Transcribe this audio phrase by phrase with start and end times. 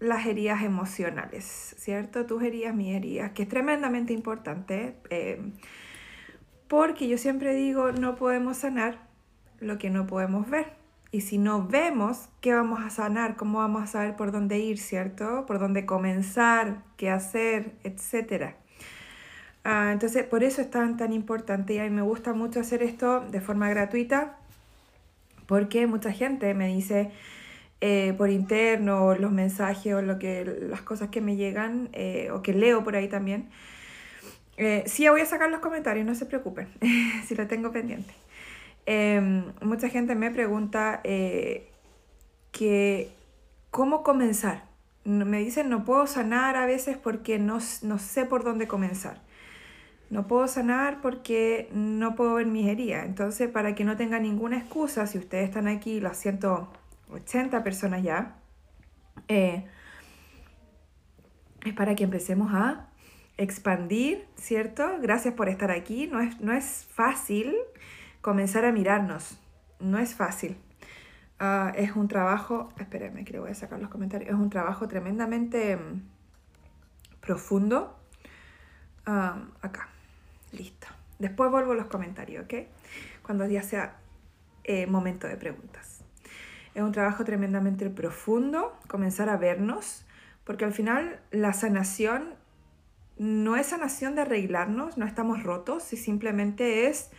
[0.00, 2.26] las heridas emocionales, ¿cierto?
[2.26, 5.40] Tus heridas, mis heridas, que es tremendamente importante, eh,
[6.68, 9.08] porque yo siempre digo, no podemos sanar
[9.60, 10.72] lo que no podemos ver.
[11.10, 13.36] Y si no vemos, ¿qué vamos a sanar?
[13.36, 15.46] ¿Cómo vamos a saber por dónde ir, ¿cierto?
[15.46, 18.56] Por dónde comenzar, qué hacer, etcétera.
[19.62, 22.82] Ah, entonces, por eso es tan, tan importante y a mí me gusta mucho hacer
[22.82, 24.36] esto de forma gratuita,
[25.46, 27.12] porque mucha gente me dice,
[27.86, 32.40] eh, por interno, los mensajes o lo que, las cosas que me llegan eh, o
[32.40, 33.50] que leo por ahí también.
[34.56, 36.66] Eh, sí, voy a sacar los comentarios, no se preocupen,
[37.26, 38.14] si lo tengo pendiente.
[38.86, 43.12] Em, mucha gente me pregunta que
[43.70, 44.64] cómo comenzar.
[45.04, 49.20] Me dicen no puedo sanar a veces porque no, no sé por dónde comenzar.
[50.08, 53.04] No puedo sanar porque no puedo ver mis heridas.
[53.04, 56.70] Entonces, para que no tenga ninguna excusa, si ustedes están aquí, lo siento
[57.14, 58.36] 80 personas ya,
[59.28, 59.66] eh,
[61.64, 62.88] es para que empecemos a
[63.36, 64.98] expandir, ¿cierto?
[65.00, 66.06] Gracias por estar aquí.
[66.06, 67.54] No es, no es fácil
[68.20, 69.38] comenzar a mirarnos,
[69.80, 70.56] no es fácil.
[71.38, 74.86] Ah, es un trabajo, espérenme que le voy a sacar los comentarios, es un trabajo
[74.86, 76.02] tremendamente mm,
[77.20, 77.98] profundo.
[79.06, 79.88] Ah, acá,
[80.52, 80.86] listo.
[81.18, 82.54] Después vuelvo a los comentarios, ¿ok?
[83.22, 83.96] Cuando ya sea
[84.64, 85.93] eh, momento de preguntas.
[86.74, 90.04] Es un trabajo tremendamente profundo, comenzar a vernos,
[90.44, 92.34] porque al final la sanación
[93.16, 97.10] no es sanación de arreglarnos, no estamos rotos, y simplemente es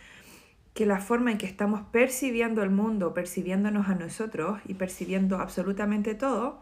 [0.74, 6.14] que la forma en que estamos percibiendo el mundo, percibiéndonos a nosotros y percibiendo absolutamente
[6.14, 6.60] todo,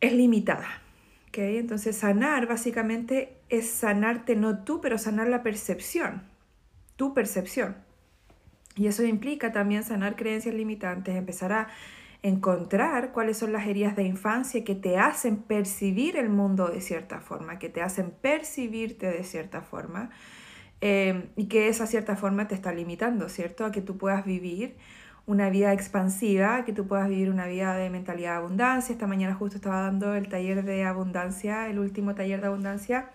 [0.00, 0.68] es limitada.
[1.28, 1.58] ¿okay?
[1.58, 6.22] Entonces sanar básicamente es sanarte no tú, pero sanar la percepción,
[6.94, 7.89] tu percepción.
[8.76, 11.68] Y eso implica también sanar creencias limitantes, empezar a
[12.22, 17.20] encontrar cuáles son las heridas de infancia que te hacen percibir el mundo de cierta
[17.20, 20.10] forma, que te hacen percibirte de cierta forma
[20.82, 23.64] eh, y que esa cierta forma te está limitando, ¿cierto?
[23.64, 24.76] A que tú puedas vivir
[25.26, 28.92] una vida expansiva, que tú puedas vivir una vida de mentalidad de abundancia.
[28.92, 33.10] Esta mañana justo estaba dando el taller de abundancia, el último taller de abundancia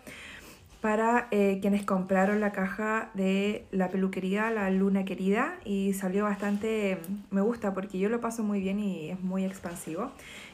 [0.81, 6.99] para eh, quienes compraron la caja de la peluquería La Luna Querida y salió bastante,
[7.31, 10.11] me gusta porque yo lo paso muy bien y es muy expansivo.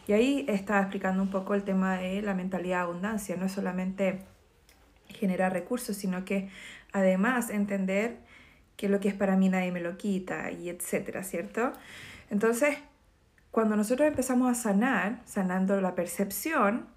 [0.08, 3.52] Y ahí estaba explicando un poco el tema de la mentalidad de abundancia, no es
[3.52, 4.20] solamente
[5.10, 6.50] generar recursos, sino que
[6.94, 8.20] además entender
[8.78, 11.74] que lo que es para mí nadie me lo quita y etcétera, ¿cierto?
[12.30, 12.78] Entonces,
[13.52, 16.88] cuando nosotros empezamos a sanar, sanando la percepción,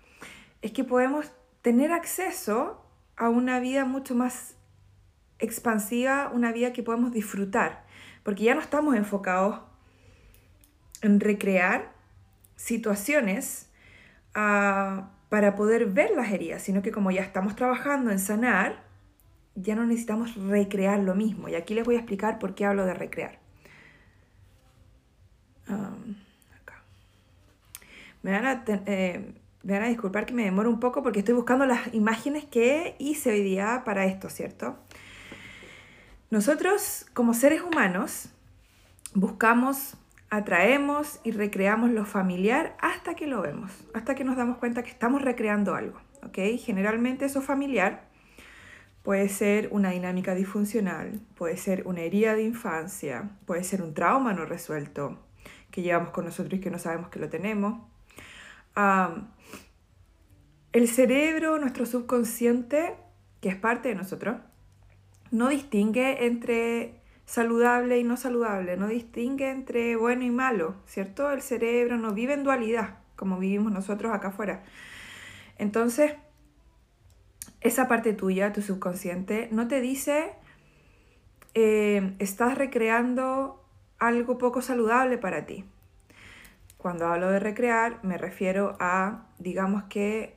[0.63, 1.33] es que podemos
[1.63, 2.84] tener acceso
[3.17, 4.55] a una vida mucho más
[5.39, 7.85] expansiva, una vida que podemos disfrutar,
[8.23, 9.61] porque ya no estamos enfocados
[11.03, 11.93] en recrear
[12.57, 13.71] situaciones
[14.35, 18.85] ah, para poder ver las heridas, sino que como ya estamos trabajando en sanar,
[19.55, 21.49] ya no necesitamos recrear lo mismo.
[21.49, 23.39] Y aquí les voy a explicar por qué hablo de recrear.
[28.23, 31.35] Me van a eh, me van a disculpar que me demore un poco porque estoy
[31.35, 34.77] buscando las imágenes que hice hoy día para esto, ¿cierto?
[36.31, 38.29] Nosotros, como seres humanos,
[39.15, 39.97] buscamos,
[40.29, 44.91] atraemos y recreamos lo familiar hasta que lo vemos, hasta que nos damos cuenta que
[44.91, 46.39] estamos recreando algo, ¿ok?
[46.59, 48.09] Generalmente eso familiar
[49.03, 54.35] puede ser una dinámica disfuncional, puede ser una herida de infancia, puede ser un trauma
[54.35, 55.19] no resuelto
[55.71, 57.94] que llevamos con nosotros y que no sabemos que lo tenemos
[60.73, 62.97] el cerebro, nuestro subconsciente,
[63.41, 64.37] que es parte de nosotros,
[65.31, 71.31] no distingue entre saludable y no saludable, no distingue entre bueno y malo, ¿cierto?
[71.31, 74.63] El cerebro no vive en dualidad, como vivimos nosotros acá afuera.
[75.59, 76.15] Entonces,
[77.61, 80.33] esa parte tuya, tu subconsciente, no te dice,
[81.55, 83.65] eh, estás recreando
[83.99, 85.65] algo poco saludable para ti.
[86.85, 90.37] Cuando hablo de recrear, me refiero a, digamos que,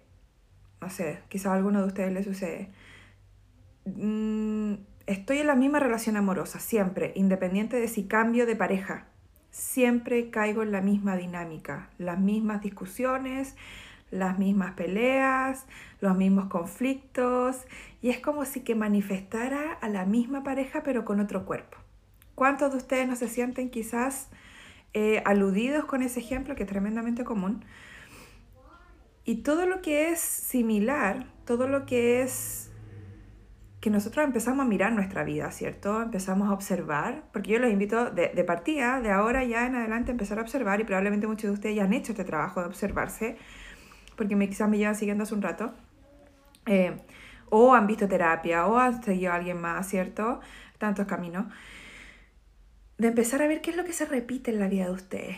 [0.79, 2.69] no sé, quizás a alguno de ustedes le sucede.
[3.83, 4.75] Mm,
[5.07, 9.07] estoy en la misma relación amorosa, siempre, independiente de si cambio de pareja.
[9.51, 13.57] Siempre caigo en la misma dinámica, las mismas discusiones,
[14.09, 15.65] las mismas peleas,
[15.99, 17.65] los mismos conflictos,
[18.01, 21.77] y es como si que manifestara a la misma pareja pero con otro cuerpo.
[22.35, 24.29] ¿Cuántos de ustedes no se sienten quizás
[24.99, 27.63] eh, aludidos con ese ejemplo que es tremendamente común?
[29.25, 32.71] Y todo lo que es similar, todo lo que es
[33.79, 36.01] que nosotros empezamos a mirar nuestra vida, ¿cierto?
[36.01, 40.09] Empezamos a observar, porque yo los invito de, de partida, de ahora ya en adelante,
[40.09, 42.65] a empezar a observar, y probablemente muchos de ustedes ya han hecho este trabajo de
[42.65, 43.37] observarse,
[44.15, 45.75] porque me, quizás me llevan siguiendo hace un rato,
[46.65, 46.97] eh,
[47.51, 50.39] o han visto terapia, o han seguido a alguien más, ¿cierto?
[50.79, 51.45] Tantos caminos.
[52.97, 55.37] De empezar a ver qué es lo que se repite en la vida de ustedes.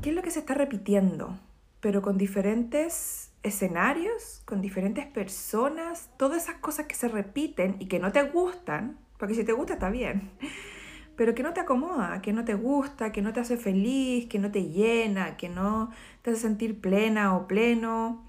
[0.00, 1.38] ¿Qué es lo que se está repitiendo?
[1.80, 7.98] Pero con diferentes escenarios, con diferentes personas, todas esas cosas que se repiten y que
[7.98, 10.30] no te gustan, porque si te gusta está bien,
[11.16, 14.38] pero que no te acomoda, que no te gusta, que no te hace feliz, que
[14.38, 15.90] no te llena, que no
[16.22, 18.24] te hace sentir plena o pleno,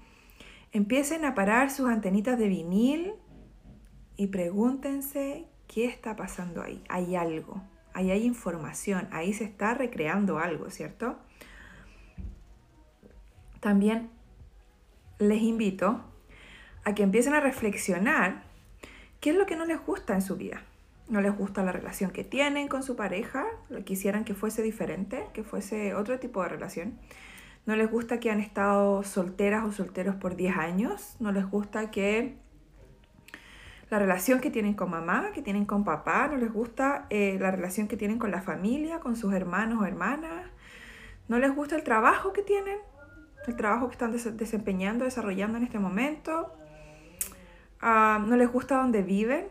[0.72, 3.12] empiecen a parar sus antenitas de vinil
[4.16, 6.82] y pregúntense qué está pasando ahí.
[6.88, 7.62] Hay algo,
[7.98, 11.18] ahí hay información, ahí se está recreando algo, ¿cierto?
[13.58, 14.08] También
[15.18, 16.04] les invito
[16.84, 18.44] a que empiecen a reflexionar
[19.18, 20.62] qué es lo que no les gusta en su vida.
[21.08, 23.46] No les gusta la relación que tienen con su pareja,
[23.84, 27.00] quisieran que fuese diferente, que fuese otro tipo de relación.
[27.66, 31.16] No les gusta que han estado solteras o solteros por 10 años.
[31.18, 32.36] No les gusta que
[33.90, 36.28] la relación que tienen con mamá, que tienen con papá.
[36.28, 39.86] No les gusta eh, la relación que tienen con la familia, con sus hermanos o
[39.86, 40.46] hermanas.
[41.28, 42.78] No les gusta el trabajo que tienen
[43.48, 46.52] el trabajo que están desempeñando, desarrollando en este momento.
[47.80, 49.48] Ah, no les gusta donde viven.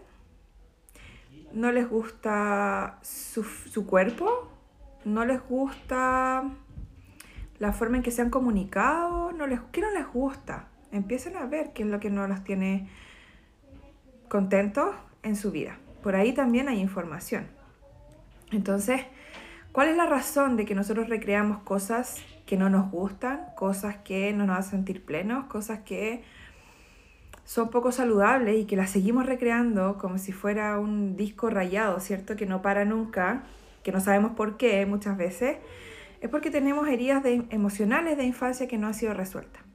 [1.52, 4.52] No les gusta su, su cuerpo.
[5.04, 6.44] No les gusta
[7.60, 9.32] la forma en que se han comunicado.
[9.32, 10.68] No les, ¿Qué no les gusta?
[10.92, 12.90] Empiecen a ver qué es lo que no los tiene
[14.30, 15.78] contentos en su vida.
[16.04, 17.48] Por ahí también hay información.
[18.52, 19.02] Entonces,
[19.72, 24.32] ¿cuál es la razón de que nosotros recreamos cosas que no nos gustan, cosas que
[24.34, 26.24] no nos hacen sentir plenos, cosas que
[27.44, 32.36] son poco saludables y que las seguimos recreando como si fuera un disco rayado, ¿cierto?
[32.36, 33.44] Que no para nunca,
[33.84, 35.58] que no sabemos por qué muchas veces,
[36.22, 39.67] es porque tenemos heridas emocionales de infancia que no han sido resueltas.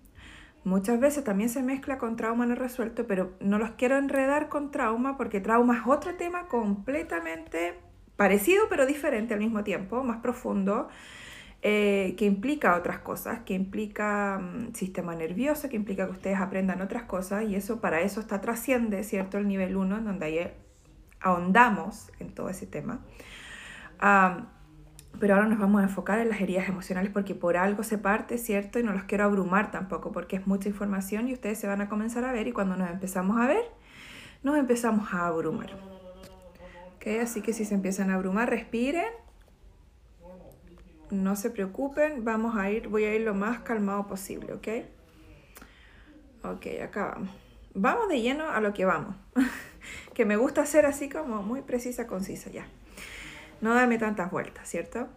[0.64, 4.70] Muchas veces también se mezcla con trauma no resuelto, pero no los quiero enredar con
[4.70, 7.74] trauma porque trauma es otro tema completamente
[8.16, 10.88] parecido pero diferente al mismo tiempo, más profundo,
[11.62, 16.80] eh, que implica otras cosas, que implica mm, sistema nervioso, que implica que ustedes aprendan
[16.80, 19.38] otras cosas y eso para eso está trasciende, ¿cierto?
[19.38, 20.52] El nivel 1, en donde ahí
[21.20, 23.00] ahondamos en todo ese tema.
[25.18, 28.38] Pero ahora nos vamos a enfocar en las heridas emocionales porque por algo se parte,
[28.38, 28.78] ¿cierto?
[28.78, 31.88] Y no los quiero abrumar tampoco porque es mucha información y ustedes se van a
[31.88, 33.64] comenzar a ver y cuando nos empezamos a ver,
[34.42, 35.70] nos empezamos a abrumar.
[36.96, 37.18] ¿Okay?
[37.18, 39.22] Así que si se empiezan a abrumar, respiren
[41.12, 44.68] no se preocupen, vamos a ir, voy a ir lo más calmado posible, ¿ok?
[46.42, 47.30] Ok, acá vamos.
[47.74, 49.14] Vamos de lleno a lo que vamos.
[50.14, 52.66] que me gusta hacer así como muy precisa, concisa, ya.
[53.62, 55.08] No darme tantas vueltas, ¿cierto?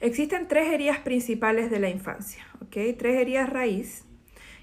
[0.00, 2.76] Existen tres heridas principales de la infancia, ¿ok?
[2.98, 4.04] Tres heridas raíz.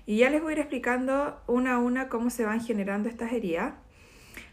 [0.05, 3.31] Y ya les voy a ir explicando una a una cómo se van generando estas
[3.31, 3.73] heridas.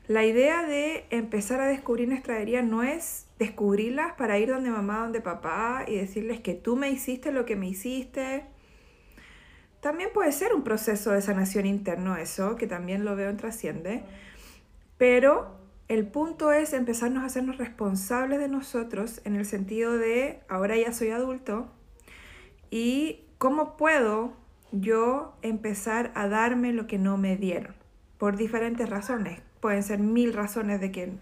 [0.06, 5.00] La idea de empezar a descubrir nuestra herida no es descubrirlas para ir donde mamá,
[5.00, 8.44] donde papá y decirles que tú me hiciste lo que me hiciste.
[9.80, 14.04] También puede ser un proceso de sanación interno eso, que también lo veo en trasciende,
[14.98, 15.55] pero
[15.88, 20.92] el punto es empezarnos a hacernos responsables de nosotros en el sentido de ahora ya
[20.92, 21.68] soy adulto
[22.70, 24.32] y cómo puedo
[24.72, 27.74] yo empezar a darme lo que no me dieron
[28.18, 31.12] por diferentes razones pueden ser mil razones de que,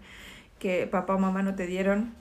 [0.59, 2.13] que papá o mamá no te dieron,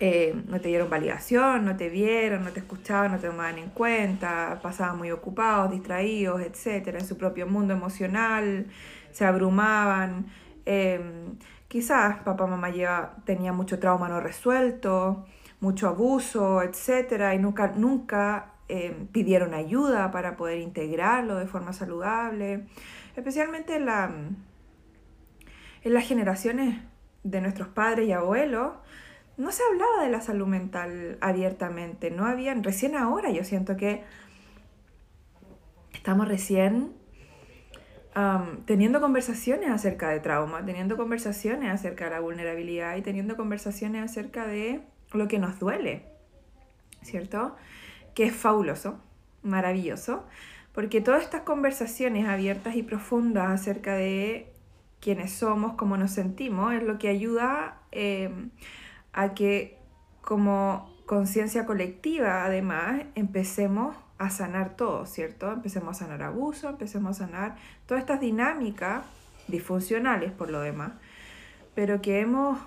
[0.00, 3.70] eh, no te dieron validación, no te vieron, no te escuchaban, no te tomaban en
[3.70, 8.66] cuenta, pasaban muy ocupados, distraídos, etcétera, en su propio mundo emocional,
[9.10, 10.26] se abrumaban.
[10.66, 11.36] Em,
[11.68, 15.26] quizás papá mamá lleva, tenía mucho trauma no resuelto,
[15.60, 22.66] mucho abuso, etcétera, y nunca, nunca em, pidieron ayuda para poder integrarlo de forma saludable,
[23.16, 24.10] especialmente la
[25.84, 26.80] en las generaciones
[27.24, 28.72] de nuestros padres y abuelos,
[29.36, 34.02] no se hablaba de la salud mental abiertamente, no habían, recién ahora yo siento que
[35.92, 36.92] estamos recién
[38.64, 44.46] teniendo conversaciones acerca de trauma, teniendo conversaciones acerca de la vulnerabilidad y teniendo conversaciones acerca
[44.46, 46.04] de lo que nos duele,
[47.02, 47.56] ¿cierto?
[48.14, 49.00] Que es fabuloso,
[49.42, 50.26] maravilloso,
[50.72, 54.52] porque todas estas conversaciones abiertas y profundas acerca de
[55.00, 58.30] quiénes somos, cómo nos sentimos, es lo que ayuda eh,
[59.12, 59.78] a que
[60.20, 65.50] como conciencia colectiva, además, empecemos a sanar todo, ¿cierto?
[65.52, 67.56] Empecemos a sanar abuso, empecemos a sanar
[67.86, 69.04] todas estas dinámicas
[69.48, 70.92] disfuncionales por lo demás,
[71.74, 72.58] pero que hemos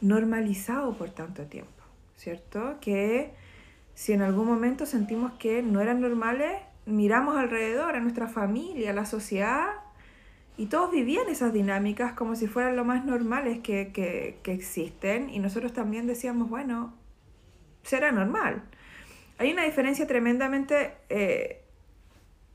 [0.00, 1.82] normalizado por tanto tiempo,
[2.16, 2.76] ¿cierto?
[2.80, 3.34] Que
[3.94, 8.94] si en algún momento sentimos que no eran normales, miramos alrededor, a nuestra familia, a
[8.94, 9.68] la sociedad,
[10.56, 15.30] y todos vivían esas dinámicas como si fueran lo más normales que, que, que existen,
[15.30, 16.94] y nosotros también decíamos, bueno,
[17.82, 18.62] será normal.
[19.40, 21.62] Hay una diferencia tremendamente eh,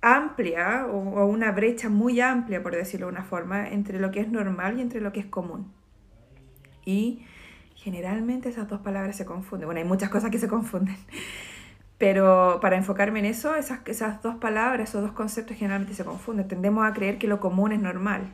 [0.02, 4.20] amplia o, o, una brecha muy amplia, por decirlo de una forma, entre lo que
[4.20, 5.74] es normal y entre lo que es común.
[6.86, 7.26] Y
[7.74, 9.68] generalmente esas dos palabras se confunden.
[9.68, 10.96] Bueno, hay muchas cosas que se confunden.
[11.98, 16.48] Pero para enfocarme en eso, esas, esas dos palabras, esos dos conceptos generalmente se confunden.
[16.48, 18.30] Tendemos a creer que lo común es normal,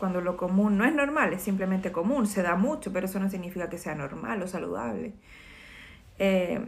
[0.00, 3.30] cuando lo común no es normal, es simplemente común, se da mucho, pero eso no
[3.30, 5.14] significa que sea normal o saludable.
[6.18, 6.60] Eh,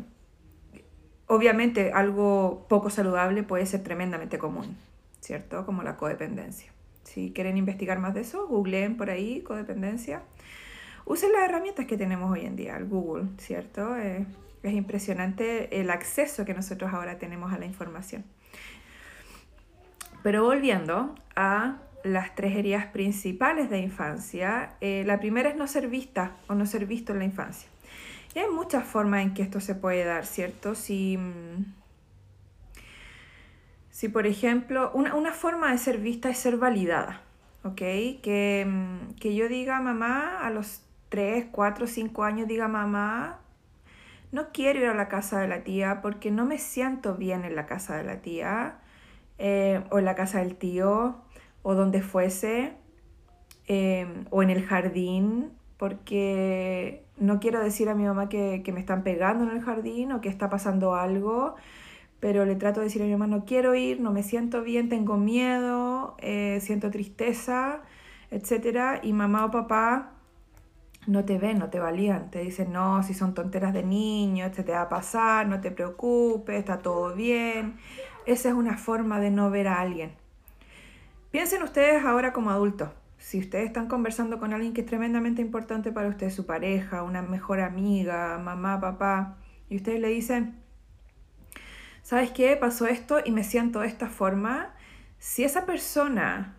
[1.26, 4.76] obviamente algo poco saludable puede ser tremendamente común,
[5.20, 5.64] ¿cierto?
[5.66, 6.72] Como la codependencia.
[7.04, 10.22] Si quieren investigar más de eso, googleen por ahí codependencia.
[11.04, 13.96] Usen las herramientas que tenemos hoy en día, el Google, ¿cierto?
[13.96, 14.26] Eh,
[14.62, 18.24] es impresionante el acceso que nosotros ahora tenemos a la información.
[20.22, 25.88] Pero volviendo a las tres heridas principales de infancia, eh, la primera es no ser
[25.88, 27.68] vista o no ser visto en la infancia.
[28.34, 30.74] Y hay muchas formas en que esto se puede dar, ¿cierto?
[30.74, 31.72] Si, mm,
[33.90, 37.22] si por ejemplo, una, una forma de ser vista es ser validada,
[37.62, 37.76] ¿ok?
[38.22, 43.40] Que, mm, que yo diga mamá a los 3, 4, 5 años, diga mamá,
[44.32, 47.54] no quiero ir a la casa de la tía porque no me siento bien en
[47.54, 48.80] la casa de la tía
[49.38, 51.22] eh, o en la casa del tío
[51.62, 52.72] o donde fuese
[53.68, 59.02] eh, o en el jardín porque no quiero decir a mi mamá que, me están
[59.02, 61.54] pegando en el jardín o que está pasando algo,
[62.20, 64.88] pero le trato de decir a mi mamá, no quiero ir, no me siento bien,
[64.88, 67.82] tengo miedo, eh, siento tristeza,
[68.30, 69.00] etc.
[69.02, 70.12] Y mamá o papá
[71.06, 74.62] no te ven, no te valían, te dicen, no, si son tonteras de niño, este
[74.62, 77.76] te va a pasar, no te preocupes, está todo bien.
[78.26, 80.12] Esa es una forma de no ver a alguien.
[81.30, 82.90] Piensen ustedes ahora como adultos
[83.24, 87.22] si ustedes están conversando con alguien que es tremendamente importante para ustedes, su pareja, una
[87.22, 89.38] mejor amiga, mamá, papá,
[89.70, 90.60] y ustedes le dicen,
[92.02, 92.54] ¿sabes qué?
[92.54, 94.74] Pasó esto y me siento de esta forma.
[95.18, 96.54] Si esa persona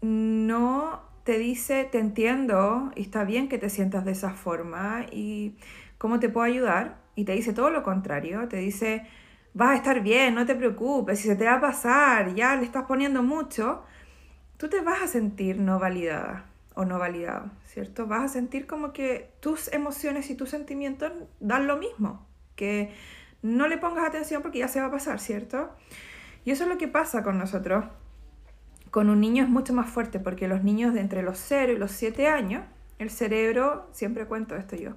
[0.00, 5.56] no te dice, te entiendo y está bien que te sientas de esa forma y
[5.96, 9.06] cómo te puedo ayudar, y te dice todo lo contrario, te dice,
[9.54, 12.64] vas a estar bien, no te preocupes, si se te va a pasar, ya le
[12.64, 13.84] estás poniendo mucho,
[14.62, 16.44] tú te vas a sentir no validada
[16.76, 18.06] o no validado, ¿cierto?
[18.06, 22.94] Vas a sentir como que tus emociones y tus sentimientos dan lo mismo, que
[23.42, 25.70] no le pongas atención porque ya se va a pasar, ¿cierto?
[26.44, 27.86] Y eso es lo que pasa con nosotros.
[28.92, 31.76] Con un niño es mucho más fuerte porque los niños de entre los 0 y
[31.76, 32.64] los 7 años,
[33.00, 34.92] el cerebro, siempre cuento esto yo,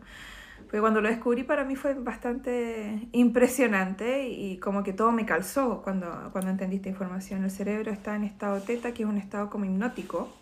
[0.66, 5.82] porque cuando lo descubrí para mí fue bastante impresionante y como que todo me calzó
[5.84, 7.44] cuando, cuando entendí esta información.
[7.44, 10.34] El cerebro está en estado teta, que es un estado como hipnótico.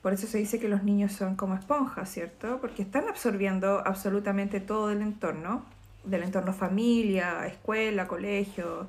[0.00, 2.58] Por eso se dice que los niños son como esponjas, ¿cierto?
[2.60, 5.64] Porque están absorbiendo absolutamente todo el entorno,
[6.04, 8.88] del entorno familia, escuela, colegio,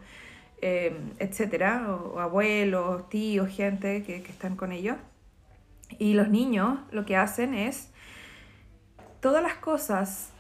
[0.62, 4.98] eh, etcétera, o, abuelos, tíos, gente que, que están con ellos.
[6.00, 7.92] Y los niños lo que hacen es
[9.20, 10.32] todas las cosas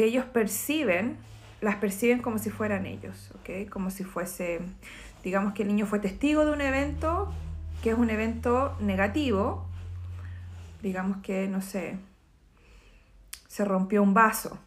[0.00, 1.18] que ellos perciben,
[1.60, 3.68] las perciben como si fueran ellos, ¿ok?
[3.68, 4.60] Como si fuese,
[5.22, 7.30] digamos que el niño fue testigo de un evento
[7.82, 9.66] que es un evento negativo,
[10.80, 11.98] digamos que, no sé,
[13.46, 14.58] se rompió un vaso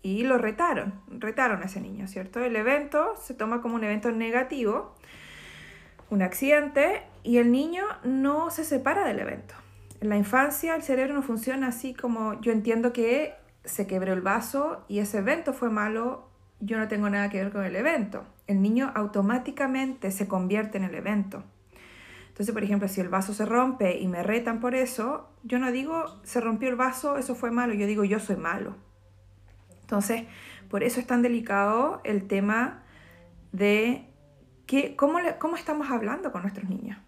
[0.00, 2.38] y lo retaron, retaron a ese niño, ¿cierto?
[2.38, 4.94] El evento se toma como un evento negativo,
[6.08, 9.56] un accidente, y el niño no se separa del evento.
[10.00, 13.34] En la infancia el cerebro no funciona así como yo entiendo que
[13.68, 16.28] se quebró el vaso y ese evento fue malo,
[16.60, 18.24] yo no tengo nada que ver con el evento.
[18.46, 21.44] El niño automáticamente se convierte en el evento.
[22.28, 25.72] Entonces, por ejemplo, si el vaso se rompe y me retan por eso, yo no
[25.72, 28.76] digo se rompió el vaso, eso fue malo, yo digo yo soy malo.
[29.80, 30.24] Entonces,
[30.70, 32.82] por eso es tan delicado el tema
[33.52, 34.06] de
[34.66, 36.98] que, cómo, cómo estamos hablando con nuestros niños.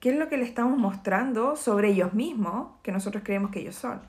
[0.00, 3.76] ¿Qué es lo que le estamos mostrando sobre ellos mismos que nosotros creemos que ellos
[3.76, 4.02] son?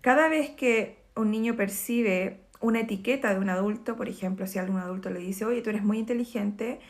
[0.00, 4.78] Cada vez que un niño percibe una etiqueta de un adulto, por ejemplo, si algún
[4.78, 6.80] adulto le dice, oye, tú eres muy inteligente,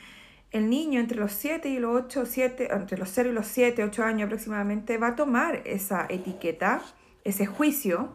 [0.50, 3.84] el niño entre los 7 y los 8, 7, entre los 0 y los 7,
[3.84, 6.82] 8 años aproximadamente, va a tomar esa etiqueta,
[7.24, 8.14] ese juicio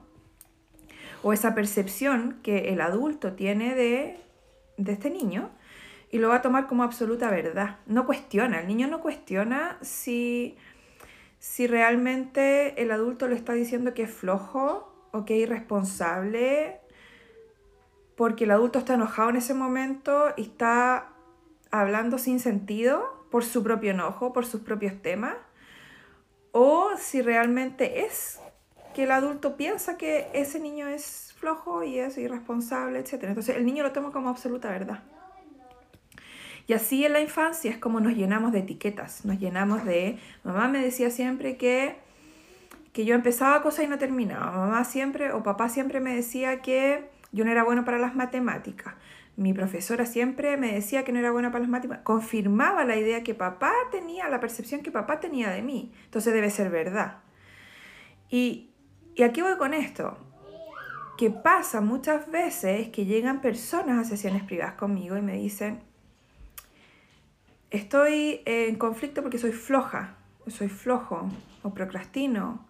[1.22, 4.18] o esa percepción que el adulto tiene de,
[4.78, 5.52] de este niño
[6.12, 7.78] y lo va a tomar como absoluta verdad.
[7.86, 10.58] No cuestiona, el niño no cuestiona si,
[11.38, 16.82] si realmente el adulto le está diciendo que es flojo o que es irresponsable
[18.16, 21.10] porque el adulto está enojado en ese momento y está
[21.72, 25.36] hablando sin sentido por su propio enojo, por sus propios temas,
[26.52, 28.40] o si realmente es
[28.94, 33.24] que el adulto piensa que ese niño es flojo y es irresponsable, etc.
[33.24, 35.04] Entonces el niño lo toma como absoluta verdad.
[36.68, 40.20] Y así en la infancia es como nos llenamos de etiquetas, nos llenamos de...
[40.44, 41.98] Mamá me decía siempre que,
[42.94, 44.52] que yo empezaba cosas y no terminaba.
[44.52, 48.94] Mamá siempre o papá siempre me decía que yo no era bueno para las matemáticas.
[49.36, 52.06] Mi profesora siempre me decía que no era buena para las matemáticas.
[52.06, 55.92] Confirmaba la idea que papá tenía, la percepción que papá tenía de mí.
[56.06, 57.18] Entonces debe ser verdad.
[58.30, 58.70] Y,
[59.16, 60.16] y aquí voy con esto.
[61.18, 65.82] Que pasa muchas veces que llegan personas a sesiones privadas conmigo y me dicen,
[67.72, 70.16] estoy en conflicto porque soy floja,
[70.48, 71.30] soy flojo,
[71.64, 72.68] o procrastino,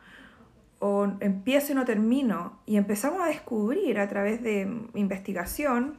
[0.86, 4.64] o empiezo y no termino, y empezamos a descubrir a través de
[4.96, 5.98] investigación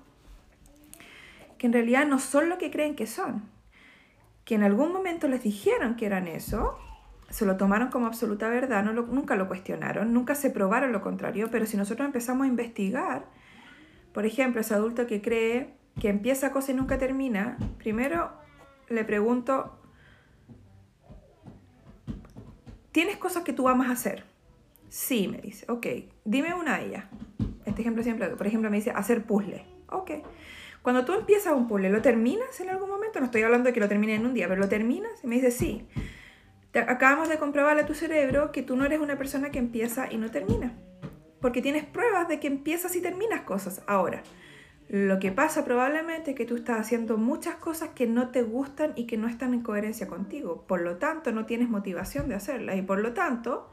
[1.56, 3.48] que en realidad no son lo que creen que son,
[4.44, 6.78] que en algún momento les dijeron que eran eso,
[7.30, 11.48] se lo tomaron como absoluta verdad, no nunca lo cuestionaron, nunca se probaron lo contrario,
[11.50, 13.24] pero si nosotros empezamos a investigar,
[14.12, 18.32] por ejemplo, ese adulto que cree que empieza cosa y nunca termina, primero
[18.90, 19.78] le pregunto,
[22.92, 24.33] ¿tienes cosas que tú amas hacer?
[24.88, 25.66] Sí, me dice.
[25.70, 25.86] Ok,
[26.24, 27.04] dime una de ellas.
[27.64, 29.64] Este ejemplo siempre, por ejemplo, me dice hacer puzzle.
[29.88, 30.10] Ok.
[30.82, 33.18] Cuando tú empiezas un puzzle, ¿lo terminas en algún momento?
[33.18, 35.12] No estoy hablando de que lo termine en un día, pero ¿lo terminas?
[35.22, 35.86] Y me dice sí.
[36.72, 40.12] Te acabamos de comprobarle a tu cerebro que tú no eres una persona que empieza
[40.12, 40.74] y no termina.
[41.40, 43.82] Porque tienes pruebas de que empiezas y terminas cosas.
[43.86, 44.22] Ahora,
[44.88, 48.92] lo que pasa probablemente es que tú estás haciendo muchas cosas que no te gustan
[48.96, 50.66] y que no están en coherencia contigo.
[50.66, 52.76] Por lo tanto, no tienes motivación de hacerlas.
[52.76, 53.70] Y por lo tanto,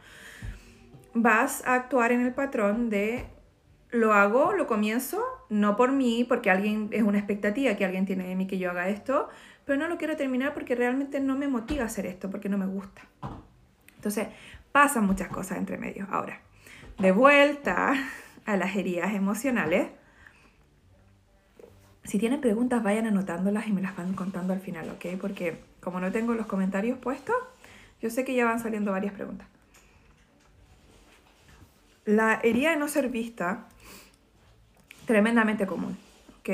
[1.14, 3.26] vas a actuar en el patrón de
[3.92, 8.26] lo hago, lo comienzo, no por mí, porque alguien es una expectativa que alguien tiene
[8.26, 9.28] de mí que yo haga esto,
[9.66, 12.66] pero no lo quiero terminar porque realmente no me motiva hacer esto, porque no me
[12.66, 13.02] gusta.
[13.96, 14.28] Entonces,
[14.72, 16.08] pasan muchas cosas entre medios.
[16.10, 16.40] Ahora,
[16.98, 17.94] de vuelta
[18.46, 19.88] a las heridas emocionales.
[22.04, 25.20] Si tienen preguntas, vayan anotándolas y me las van contando al final, ¿ok?
[25.20, 27.36] Porque como no tengo los comentarios puestos,
[28.02, 29.48] yo sé que ya van saliendo varias preguntas.
[32.06, 33.68] La herida de no ser vista,
[35.06, 35.98] tremendamente común,
[36.40, 36.50] ¿ok?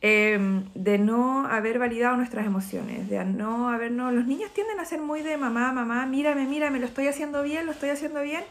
[0.00, 4.12] Em, de no haber validado nuestras emociones, de no habernos...
[4.12, 7.66] Los niños tienden a ser muy de mamá, mamá, mírame, mírame, lo estoy haciendo bien,
[7.66, 8.44] lo estoy haciendo bien.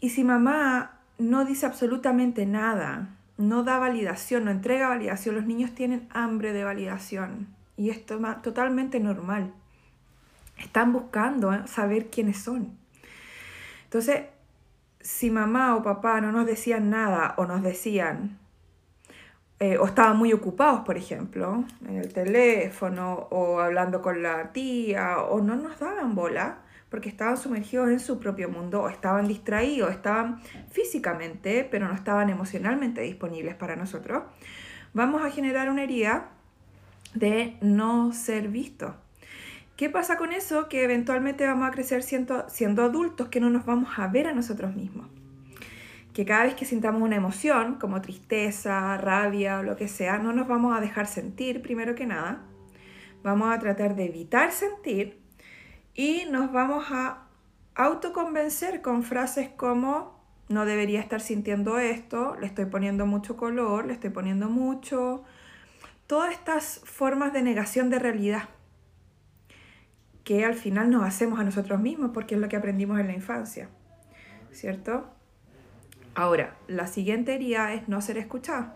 [0.00, 5.74] Y si mamá no dice absolutamente nada, no da validación, no entrega validación, los niños
[5.74, 7.48] tienen hambre de validación.
[7.76, 9.52] Y esto es totalmente normal.
[10.56, 11.62] Están buscando ¿eh?
[11.66, 12.78] saber quiénes son.
[13.92, 14.22] Entonces,
[15.00, 18.38] si mamá o papá no nos decían nada o nos decían,
[19.60, 25.18] eh, o estaban muy ocupados, por ejemplo, en el teléfono o hablando con la tía,
[25.18, 29.90] o no nos daban bola, porque estaban sumergidos en su propio mundo, o estaban distraídos,
[29.90, 34.22] estaban físicamente, pero no estaban emocionalmente disponibles para nosotros,
[34.94, 36.30] vamos a generar una herida
[37.12, 38.94] de no ser visto.
[39.76, 40.68] ¿Qué pasa con eso?
[40.68, 44.32] Que eventualmente vamos a crecer siendo, siendo adultos que no nos vamos a ver a
[44.32, 45.08] nosotros mismos.
[46.12, 50.32] Que cada vez que sintamos una emoción, como tristeza, rabia o lo que sea, no
[50.34, 52.42] nos vamos a dejar sentir primero que nada.
[53.22, 55.18] Vamos a tratar de evitar sentir
[55.94, 57.28] y nos vamos a
[57.74, 63.94] autoconvencer con frases como no debería estar sintiendo esto, le estoy poniendo mucho color, le
[63.94, 65.24] estoy poniendo mucho.
[66.06, 68.48] Todas estas formas de negación de realidad
[70.24, 73.14] que al final nos hacemos a nosotros mismos porque es lo que aprendimos en la
[73.14, 73.68] infancia,
[74.52, 75.10] ¿cierto?
[76.14, 78.72] Ahora, la siguiente herida es no ser escuchado.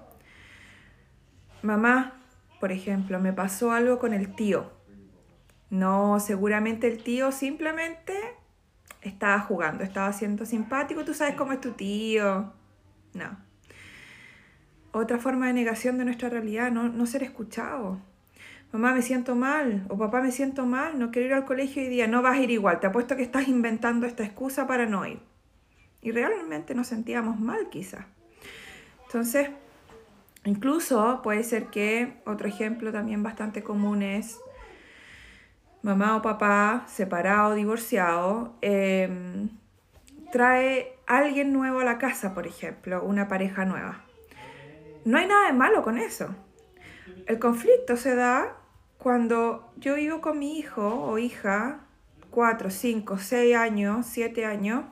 [1.62, 2.14] Mamá,
[2.60, 4.72] por ejemplo, me pasó algo con el tío.
[5.68, 8.14] No, seguramente el tío simplemente
[9.02, 12.52] estaba jugando, estaba siendo simpático, tú sabes cómo es tu tío.
[13.14, 13.38] No.
[14.92, 18.00] Otra forma de negación de nuestra realidad, no, no ser escuchado
[18.72, 21.88] mamá me siento mal o papá me siento mal, no quiero ir al colegio hoy
[21.88, 25.06] día, no vas a ir igual, te apuesto que estás inventando esta excusa para no
[25.06, 25.20] ir.
[26.02, 28.06] Y realmente nos sentíamos mal quizás.
[29.06, 29.50] Entonces,
[30.44, 34.38] incluso puede ser que otro ejemplo también bastante común es
[35.82, 39.48] mamá o papá separado, divorciado, em,
[40.32, 44.02] trae alguien nuevo a la casa, por ejemplo, una pareja nueva.
[45.04, 46.34] No hay nada de malo con eso.
[47.26, 48.56] El conflicto se da
[48.98, 51.80] cuando yo vivo con mi hijo o hija,
[52.30, 54.84] 4, 5, 6 años, 7 años,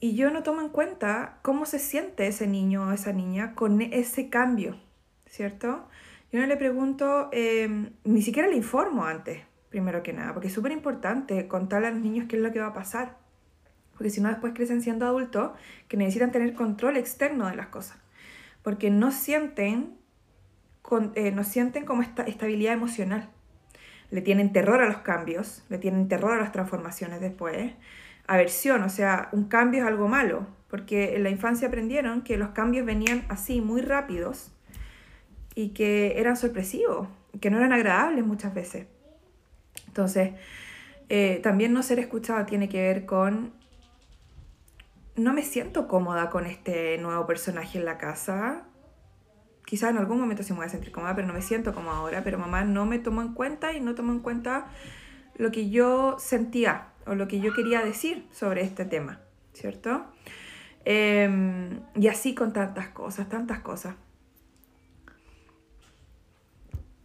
[0.00, 3.80] y yo no tomo en cuenta cómo se siente ese niño o esa niña con
[3.82, 4.80] ese cambio,
[5.26, 5.88] ¿cierto?
[6.32, 10.54] Yo no le pregunto, em, ni siquiera le informo antes, primero que nada, porque es
[10.54, 13.16] súper importante contarle a los niños qué es lo que va a pasar,
[13.92, 15.52] porque si no después crecen siendo adultos
[15.86, 17.96] que necesitan tener control externo de las cosas,
[18.62, 20.04] porque no sienten
[21.14, 23.28] eh, no sienten como esta estabilidad emocional.
[24.10, 27.72] Le tienen terror a los cambios, le tienen terror a las transformaciones después.
[28.26, 32.50] Aversión, o sea, un cambio es algo malo, porque en la infancia aprendieron que los
[32.50, 34.52] cambios venían así, muy rápidos,
[35.54, 37.08] y que eran sorpresivos,
[37.40, 38.86] que no eran agradables muchas veces.
[39.88, 40.32] Entonces,
[41.08, 43.52] eh, también no ser escuchado tiene que ver con
[45.16, 48.64] no me siento cómoda con este nuevo personaje en la casa,
[49.66, 51.90] quizás en algún momento sí me voy a sentir cómoda, pero no me siento como
[51.90, 54.68] ahora, pero mamá no me tomó en cuenta y no tomó en cuenta
[55.36, 59.20] lo que yo sentía o lo que yo quería decir sobre este tema,
[59.52, 60.06] ¿cierto?
[60.84, 63.96] Em, y así con tantas cosas, tantas cosas.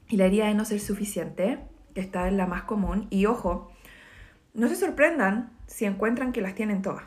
[0.08, 1.60] Y la herida de no ser suficiente,
[1.96, 3.72] que está en la más común, y ojo,
[4.54, 7.06] no se sorprendan si encuentran que las tienen todas.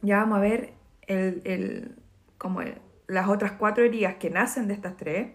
[0.00, 0.72] Ya vamos a ver
[1.06, 1.96] el, el,
[2.38, 5.32] como el, las otras cuatro heridas que nacen de estas tres,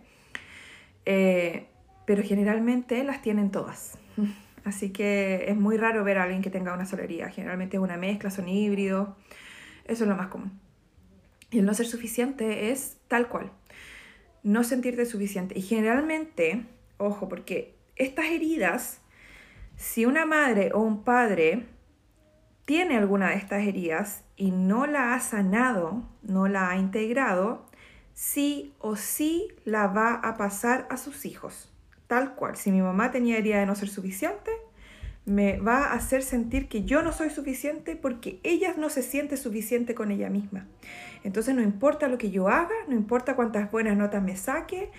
[1.05, 1.67] eh,
[2.05, 3.97] pero generalmente las tienen todas.
[4.63, 7.29] Así que es muy raro ver a alguien que tenga una sola herida.
[7.29, 9.09] Generalmente es una mezcla, son híbridos.
[9.85, 10.57] Eso es lo más común.
[11.51, 13.51] Y el no ser suficiente es tal cual.
[14.43, 15.57] No sentirte suficiente.
[15.57, 16.65] Y generalmente,
[16.97, 19.01] ojo, porque estas heridas,
[19.75, 21.65] si una madre o un padre
[22.65, 27.65] tiene alguna de estas heridas y no la ha sanado, no la ha integrado,
[28.13, 31.71] sí o sí la va a pasar a sus hijos.
[32.07, 34.51] Tal cual, si mi mamá tenía herida de no ser suficiente,
[35.25, 39.37] me va a hacer sentir que yo no soy suficiente porque ella no se siente
[39.37, 40.67] suficiente con ella misma.
[41.23, 44.91] Entonces no importa lo que yo haga, no importa cuántas buenas notas me saque,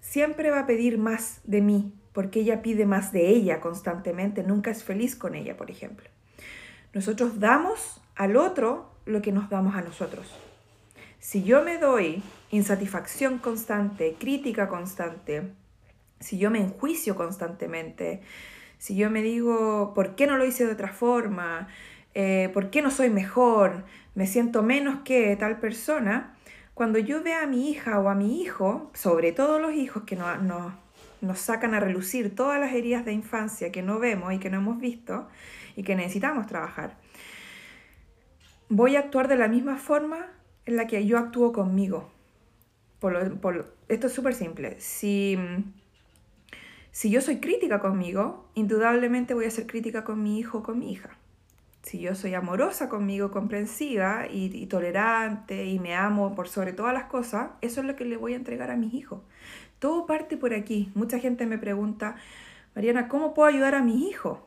[0.00, 4.70] siempre va a pedir más de mí porque ella pide más de ella constantemente, nunca
[4.70, 6.08] es feliz con ella, por ejemplo.
[6.94, 10.26] Nosotros damos al otro lo que nos damos a nosotros.
[11.18, 15.52] Si yo me doy insatisfacción constante, crítica constante,
[16.20, 18.22] si yo me enjuicio constantemente,
[18.78, 21.68] si yo me digo, ¿por qué no lo hice de otra forma?
[22.14, 23.84] Eh, ¿Por qué no soy mejor?
[24.14, 26.34] ¿Me siento menos que tal persona?
[26.74, 30.16] Cuando yo vea a mi hija o a mi hijo, sobre todo los hijos que
[30.16, 30.72] no, no,
[31.20, 34.58] nos sacan a relucir todas las heridas de infancia que no vemos y que no
[34.58, 35.28] hemos visto,
[35.78, 36.96] y que necesitamos trabajar.
[38.68, 40.26] Voy a actuar de la misma forma
[40.66, 42.10] en la que yo actúo conmigo.
[43.86, 44.80] Esto es súper simple.
[44.80, 45.38] Si,
[46.90, 50.80] si yo soy crítica conmigo, indudablemente voy a ser crítica con mi hijo o con
[50.80, 51.16] mi hija.
[51.82, 56.92] Si yo soy amorosa conmigo, comprensiva y, y, tolerante y me amo por sobre todas
[56.92, 59.20] las cosas, eso es lo que le voy a entregar a mis hijos.
[59.78, 60.90] Todo parte por aquí.
[60.96, 62.16] Mucha gente me pregunta,
[62.74, 64.40] Mariana, ¿cómo puedo ayudar a mis hijos?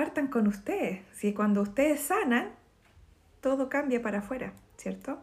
[0.00, 1.02] Partan con ustedes.
[1.12, 2.52] Si cuando ustedes sanan,
[3.42, 5.20] todo cambia para afuera, ¿cierto?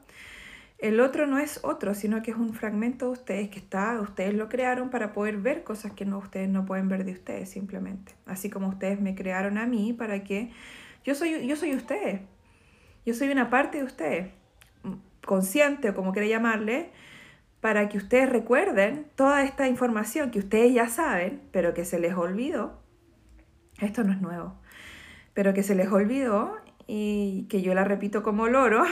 [0.77, 4.35] El otro no es otro, sino que es un fragmento de ustedes que está, ustedes
[4.35, 8.13] lo crearon para poder ver cosas que no, ustedes no pueden ver de ustedes simplemente.
[8.27, 10.51] Así como ustedes me crearon a mí para que
[11.03, 12.21] yo soy, yo soy ustedes.
[13.03, 14.31] Yo soy una parte de ustedes,
[15.25, 16.91] consciente o como quiera llamarle,
[17.61, 22.13] para que ustedes recuerden toda esta información que ustedes ya saben, pero que se les
[22.13, 22.85] olvidó
[23.79, 24.55] esto no es nuevo,
[25.37, 28.83] pero que se les olvidó y que yo la repito como loro,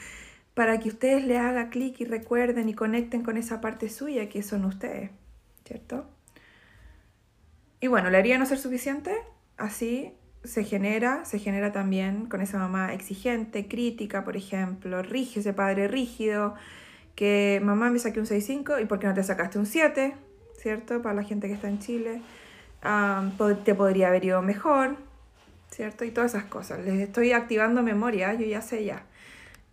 [0.54, 4.42] para que ustedes le haga clic y recuerden y conecten con esa parte suya que
[4.42, 5.12] son ustedes,
[5.64, 6.04] ¿cierto?
[7.80, 9.14] Y bueno, la haría no ser suficiente,
[9.56, 10.12] así
[10.42, 15.86] se genera, se genera también con esa mamá exigente, crítica, por ejemplo, rígido, ese padre
[15.86, 16.56] rígido,
[17.14, 20.16] que mamá me saqué un 6.5 y ¿por qué no te sacaste un 7?
[20.58, 21.00] ¿Cierto?
[21.00, 22.22] Para la gente que está en Chile
[23.64, 24.96] te podría haber ido mejor,
[25.72, 26.04] ¿cierto?
[26.04, 26.80] Y todas esas cosas.
[26.84, 29.04] Les estoy activando memoria, yo ya sé ya.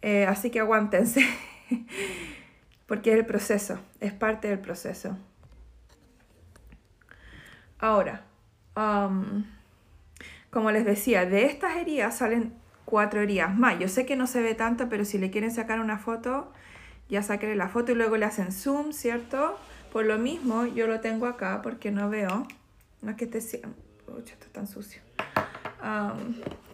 [0.02, 1.26] Eh, así que aguántense,
[2.88, 5.18] porque es el proceso, es parte del proceso.
[7.80, 8.26] Ahora,
[10.50, 12.54] como les decía, de estas heridas salen
[12.86, 13.78] cuatro heridas más.
[13.80, 16.52] Yo sé que no se ve tanto, pero si le quieren sacar una foto,
[17.10, 19.58] ya saquen la foto y luego le hacen zoom, ¿cierto?
[19.92, 22.48] Por lo mismo, yo lo tengo acá porque no veo.
[23.02, 23.62] No es que esté...
[24.08, 25.09] Uy, esto está tan sucio.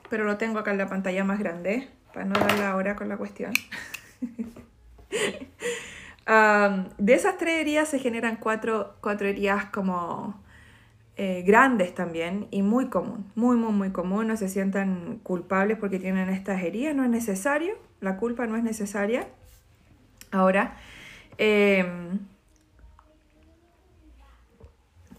[0.10, 3.10] Pero lo tengo acá en la pantalla más grande, para no dar la hora con
[3.10, 3.54] la cuestión.
[6.98, 10.44] de esas tres heridas se generan cuatro, cuatro heridas como
[11.18, 14.28] eh, grandes también y muy común, muy, muy, muy común.
[14.28, 18.64] No se sientan culpables porque tienen estas heridas, no es necesario, la culpa no es
[18.64, 19.28] necesaria.
[20.32, 20.76] Ahora,
[21.38, 22.20] em,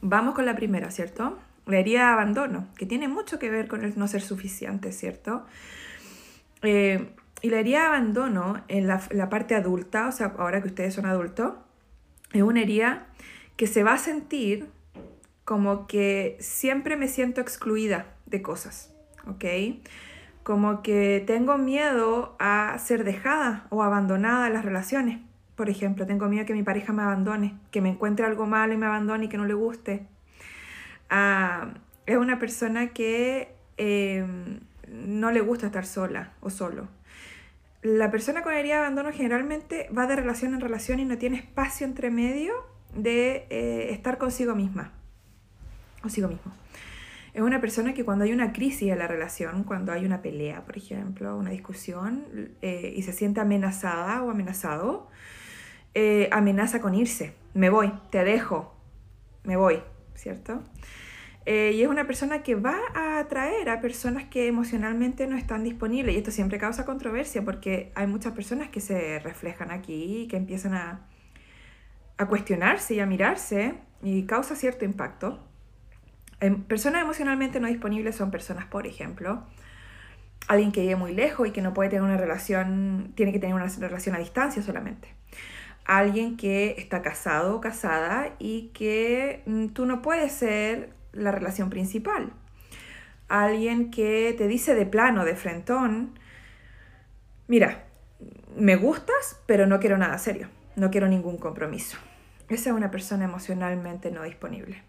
[0.02, 1.38] vamos con la primera, ¿cierto?
[1.66, 5.44] La herida de abandono, que tiene mucho que ver con el no ser suficiente, ¿cierto?
[6.62, 10.94] Eh, y la herida de abandono en la, parte adulta, o sea, ahora que ustedes
[10.94, 11.54] son adultos,
[12.32, 13.08] es una herida
[13.56, 14.68] que se va a sentir
[15.44, 18.92] como que siempre me siento excluida de cosas,
[19.28, 19.44] ¿ok?
[20.42, 25.20] Como que tengo miedo a ser dejada o abandonada en las relaciones.
[25.54, 28.76] Por ejemplo, tengo miedo que mi pareja me abandone, que me encuentre algo malo y
[28.76, 30.06] me abandone y que no le guste.
[31.10, 36.88] Es una persona que em, no le gusta estar sola o solo
[37.86, 41.36] la persona con herida de abandono generalmente va de relación en relación y no tiene
[41.36, 42.52] espacio entre medio
[42.94, 44.92] de eh, estar consigo misma.
[46.02, 46.52] Consigo mismo.
[47.32, 50.64] Es una persona que cuando hay una crisis en la relación, cuando hay una pelea,
[50.64, 52.24] por ejemplo, una discusión,
[52.62, 55.08] eh, y se siente amenazada o amenazado,
[55.94, 57.34] eh, amenaza con irse.
[57.54, 58.74] Me voy, te dejo,
[59.44, 59.82] me voy,
[60.16, 60.62] ¿cierto?
[61.46, 65.62] Eh, y es una persona que va a atraer a personas que emocionalmente no están
[65.62, 66.14] disponibles.
[66.14, 70.36] Y esto siempre causa controversia porque hay muchas personas que se reflejan aquí y que
[70.36, 71.06] empiezan a,
[72.18, 75.38] a cuestionarse y a mirarse y causa cierto impacto.
[76.40, 79.44] Em, personas emocionalmente no disponibles son personas, por ejemplo,
[80.48, 83.54] alguien que vive muy lejos y que no puede tener una relación, tiene que tener
[83.54, 85.14] una relación a distancia solamente.
[85.86, 91.70] Alguien que está casado o casada y que mm, tú no puedes ser la relación
[91.70, 92.32] principal.
[93.28, 96.18] Alguien que te dice de plano, de frentón,
[97.48, 97.84] mira,
[98.56, 101.98] me gustas, pero no quiero nada serio, no quiero ningún compromiso.
[102.48, 104.82] Esa es una persona emocionalmente no disponible.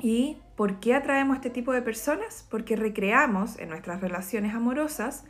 [0.00, 2.46] ¿Y por qué atraemos este tipo de personas?
[2.50, 5.24] Porque recreamos en nuestras relaciones amorosas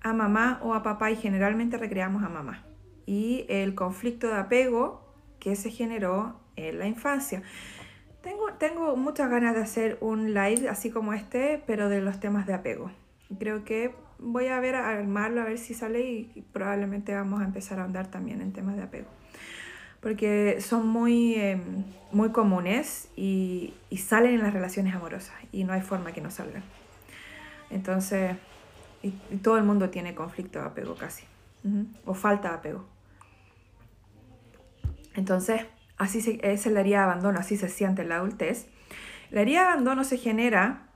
[0.00, 2.64] a mamá o a papá y generalmente recreamos a mamá.
[3.12, 5.02] Y el conflicto de apego
[5.38, 7.42] que se generó en la infancia.
[8.22, 12.46] Tengo, tengo muchas ganas de hacer un live así como este, pero de los temas
[12.46, 12.90] de apego.
[13.38, 17.44] Creo que voy a ver, a armarlo, a ver si sale y probablemente vamos a
[17.44, 19.08] empezar a andar también en temas de apego.
[20.00, 25.74] Porque son muy, em, muy comunes y, y, salen en las relaciones amorosas y no
[25.74, 26.62] hay forma que no salgan.
[27.68, 28.36] Entonces,
[29.02, 29.10] y,
[29.42, 31.24] todo el mundo tiene conflicto de apego casi,
[32.06, 32.91] o falta de apego.
[35.14, 35.62] Entonces,
[36.02, 38.66] Así se, es la herida de abandono, así se siente en la adultez.
[39.30, 40.88] La herida de abandono se genera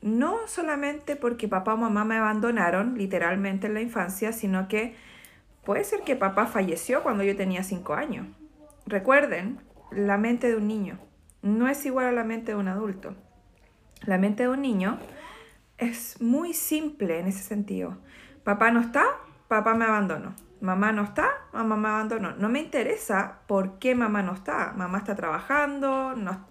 [0.00, 4.96] no solamente porque papá o mamá me abandonaron literalmente en la infancia, sino que
[5.64, 8.26] puede ser que papá falleció cuando yo tenía 5 años.
[8.86, 9.60] Recuerden,
[9.90, 10.98] la mente de un niño
[11.42, 13.14] no es igual a la mente de un adulto.
[14.06, 14.98] La mente de un niño
[15.76, 17.98] es muy simple en ese sentido.
[18.44, 19.04] Papá no está,
[19.48, 20.34] papá me abandonó
[20.64, 22.32] mamá no está, mamá me abandonó.
[22.36, 24.72] No me interesa por qué mamá no está.
[24.76, 26.46] Mamá está trabajando, no,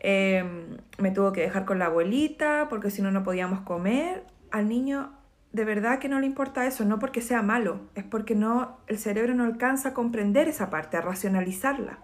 [0.00, 4.24] em, me tuvo que dejar con la abuelita porque si no, no podíamos comer.
[4.50, 5.12] Al niño
[5.52, 8.98] de verdad que no le importa eso, no porque sea malo, es porque no, el
[8.98, 11.98] cerebro no alcanza a comprender esa parte, a racionalizarla.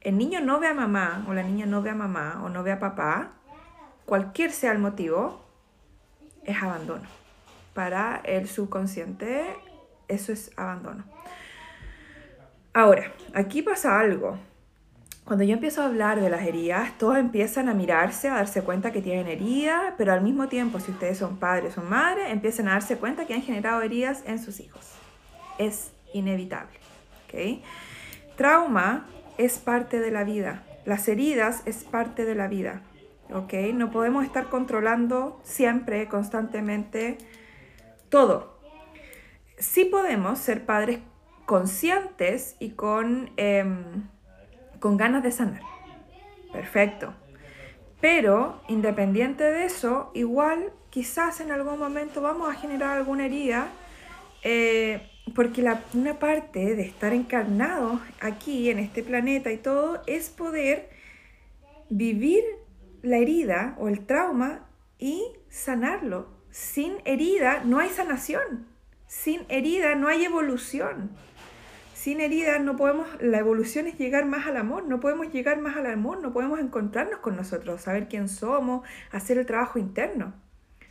[0.00, 2.64] El niño no ve a mamá o la niña no ve a mamá o no
[2.64, 3.34] ve a papá,
[4.06, 5.44] cualquier sea el motivo,
[6.42, 7.08] es abandono.
[7.74, 9.56] Para el subconsciente
[10.12, 11.04] eso es abandono.
[12.74, 14.38] Ahora, aquí pasa algo.
[15.24, 18.92] Cuando yo empiezo a hablar de las heridas, todos empiezan a mirarse, a darse cuenta
[18.92, 22.72] que tienen heridas, pero al mismo tiempo, si ustedes son padres o madres, empiezan a
[22.72, 24.90] darse cuenta que han generado heridas en sus hijos.
[25.58, 26.76] Es inevitable.
[27.24, 27.62] ¿okay?
[28.36, 29.06] Trauma
[29.38, 30.64] es parte de la vida.
[30.84, 32.82] Las heridas es parte de la vida.
[33.32, 33.72] ¿okay?
[33.72, 37.18] No podemos estar controlando siempre, constantemente,
[38.08, 38.51] todo
[39.62, 40.98] sí podemos ser padres
[41.46, 44.08] conscientes y con, em,
[44.80, 45.62] con ganas de sanar.
[46.52, 47.14] Perfecto.
[48.00, 53.68] Pero independiente de eso, igual quizás en algún momento vamos a generar alguna herida,
[54.42, 60.30] eh, porque la, una parte de estar encarnado aquí en este planeta y todo es
[60.30, 60.90] poder
[61.88, 62.42] vivir
[63.02, 68.71] la herida o el trauma y sanarlo, sin herida no hay sanación.
[69.12, 71.10] Sin herida no hay evolución.
[71.92, 75.76] Sin herida no podemos, la evolución es llegar más al amor, no podemos llegar más
[75.76, 80.32] al amor, no podemos encontrarnos con nosotros, saber quién somos, hacer el trabajo interno,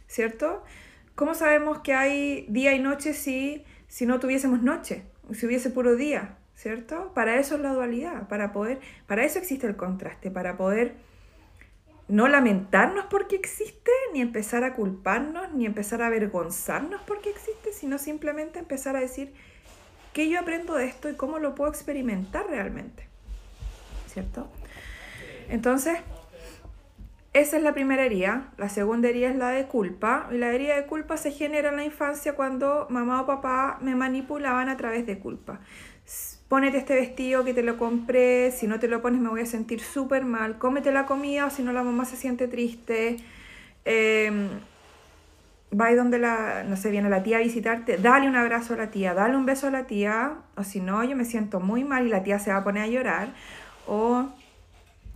[0.05, 0.63] ¿cierto?
[1.15, 5.03] ¿Cómo sabemos que hay día y noche si, si no tuviésemos noche,
[5.33, 7.13] si hubiese puro día, ¿cierto?
[7.15, 10.93] Para eso es la dualidad, para poder, para eso existe el contraste, para poder
[12.11, 17.97] no lamentarnos porque existe, ni empezar a culparnos, ni empezar a avergonzarnos porque existe, sino
[17.97, 19.33] simplemente empezar a decir
[20.11, 23.07] qué yo aprendo de esto y cómo lo puedo experimentar realmente.
[24.07, 24.49] ¿Cierto?
[25.47, 25.99] Entonces,
[27.31, 28.51] esa es la primera herida.
[28.57, 30.27] La segunda herida es la de culpa.
[30.33, 33.95] Y la herida de culpa se genera en la infancia cuando mamá o papá me
[33.95, 35.61] manipulaban a través de culpa
[36.51, 39.45] ponete este vestido que te lo compré, si no te lo pones me voy a
[39.45, 43.15] sentir súper mal, cómete la comida o si no la mamá se siente triste,
[43.85, 44.49] eh,
[45.73, 48.91] va donde la, no sé, viene la tía a visitarte, dale un abrazo a la
[48.91, 52.05] tía, dale un beso a la tía, o si no, yo me siento muy mal
[52.05, 53.29] y la tía se va a poner a llorar,
[53.87, 54.27] o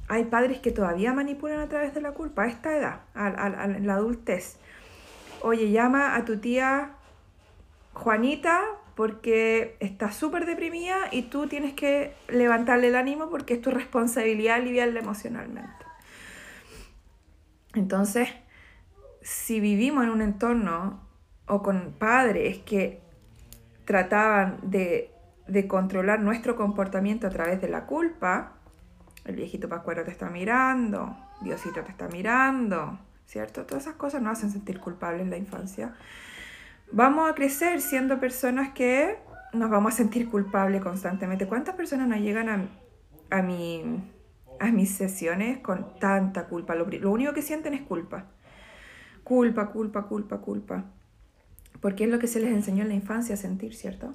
[0.07, 3.93] hay padres que todavía manipulan a través de la culpa a esta edad, a la
[3.95, 4.55] adultez.
[5.41, 6.91] Oye, llama a tu tía
[7.91, 8.61] Juanita
[8.95, 14.55] porque está súper deprimida y tú tienes que levantarle el ánimo porque es tu responsabilidad
[14.55, 15.85] aliviarla emocionalmente.
[17.73, 18.29] Entonces,
[19.21, 21.01] si vivimos en un entorno
[21.45, 23.01] o con padres que
[23.83, 25.11] trataban de,
[25.67, 28.53] controlar nuestro comportamiento a través de la culpa,
[29.25, 33.65] el viejito pascuero te está mirando, Diosito te está mirando, ¿cierto?
[33.65, 35.93] Todas esas cosas nos hacen sentir culpables en la infancia
[36.91, 39.17] vamos a crecer siendo personas que
[39.53, 41.47] nos vamos a sentir culpables constantemente.
[41.47, 42.67] ¿Cuántas personas nos llegan a,
[43.31, 46.75] a, a mis sesiones con tanta culpa?
[46.75, 48.25] Lo, lo único que sienten es culpa.
[49.23, 50.85] Culpa, culpa, culpa, culpa.
[51.81, 54.13] Porque es lo que se les enseñó en la infancia a sentir, ¿cierto?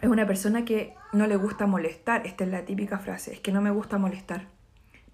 [0.00, 2.26] Es una persona que no le gusta molestar.
[2.26, 3.32] Esta es la típica frase.
[3.32, 4.48] Es que no me gusta molestar.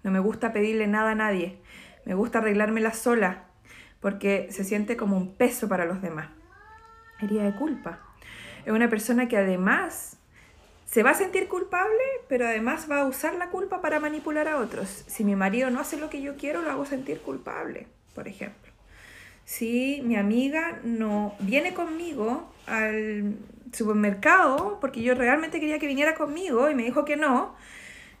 [0.03, 1.59] No me gusta pedirle nada a nadie.
[2.05, 3.45] Me gusta arreglármela sola
[4.05, 6.27] porque se siente como un peso para los demás.
[7.19, 7.97] Herida de culpa.
[8.63, 10.17] Es una persona que además
[10.85, 14.57] se va a sentir culpable, pero además va a usar la culpa para manipular a
[14.57, 15.05] otros.
[15.07, 18.71] Si mi marido no hace lo que yo quiero, lo hago sentir culpable, por ejemplo.
[19.43, 23.33] Si mi amiga no viene conmigo al
[23.73, 27.55] supermercado, porque yo realmente quería que viniera conmigo y me dijo que no,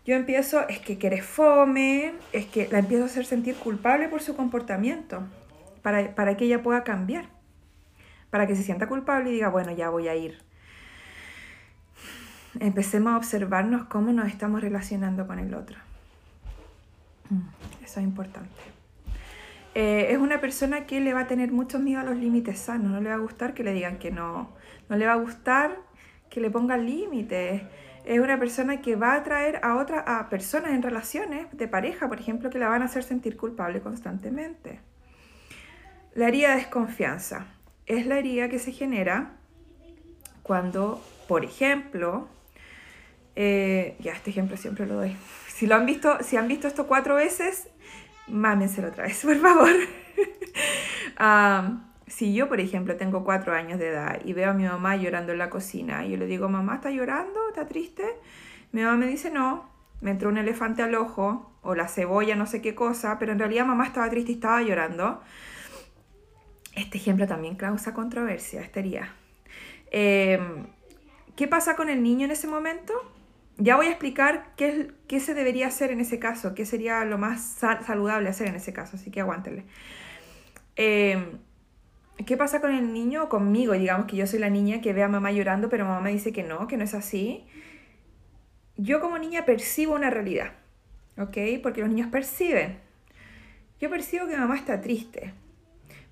[0.03, 4.23] yo empiezo, es que quieres fome, es que la empiezo a hacer sentir culpable por
[4.23, 5.21] su comportamiento
[5.85, 7.27] para, que ella pueda cambiar,
[8.31, 10.39] para que se sienta culpable y diga, bueno, ya voy a ir.
[12.59, 15.77] Empecemos a observarnos cómo nos estamos relacionando con el otro.
[17.83, 18.49] Eso es importante.
[19.75, 22.89] Eh, es una persona que le va a tener mucho miedo a los límites sanos,
[22.91, 24.49] no le va a gustar que le digan que no,
[24.89, 25.77] no le va a gustar
[26.31, 27.61] que le pongan límites.
[28.05, 32.07] Es una persona que va a atraer a otras a personas en relaciones de pareja,
[32.07, 34.79] por ejemplo, que la van a hacer sentir culpable constantemente.
[36.15, 37.45] La herida de desconfianza
[37.87, 39.33] es la herida que se genera
[40.43, 42.29] cuando, por ejemplo,
[43.35, 45.17] eh, ya este ejemplo siempre lo doy.
[45.49, 47.67] Si lo han visto, si han visto esto cuatro veces,
[48.27, 49.71] mámenselo otra vez, por favor.
[52.07, 55.33] si yo, por ejemplo, tengo cuatro años de edad y veo a mi mamá llorando
[55.33, 57.49] en la cocina y yo le digo, mamá, ¿está llorando?
[57.49, 58.05] ¿Está triste?
[58.71, 62.45] Mi mamá me dice, no, me entró un elefante al ojo o la cebolla, no
[62.45, 65.21] sé qué cosa, pero en realidad mamá estaba triste y estaba llorando.
[66.75, 69.13] Este ejemplo también causa controversia, estaría.
[69.91, 70.67] Em,
[71.35, 72.93] ¿Qué pasa con el niño en ese momento?
[73.57, 77.17] Ya voy a explicar qué, qué se debería hacer en ese caso, qué sería lo
[77.17, 77.41] más
[77.85, 79.63] saludable hacer en ese caso, así que aguántenle.
[80.75, 81.39] Em,
[82.25, 83.73] ¿Qué pasa con el niño o conmigo?
[83.73, 86.31] Digamos que yo soy la niña que ve a mamá llorando, pero mamá me dice
[86.31, 87.45] que no, que no es así.
[88.77, 90.53] Yo como niña percibo una realidad,
[91.17, 91.37] ¿ok?
[91.61, 92.79] Porque los niños perciben.
[93.79, 95.33] Yo percibo que mamá está triste,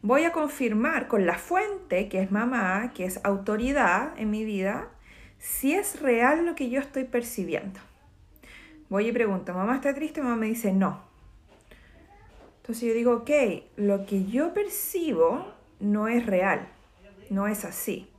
[0.03, 4.89] voy a confirmar con la fuente, que es mamá, que es autoridad en mi vida,
[5.39, 7.79] si es real lo que yo estoy percibiendo.
[8.89, 10.21] Voy y pregunto, ¿mamá está triste?
[10.21, 11.01] Mamá me dice no.
[12.57, 13.31] Entonces yo digo, ok,
[13.77, 16.67] lo que yo percibo no es real,
[17.29, 18.09] no es así.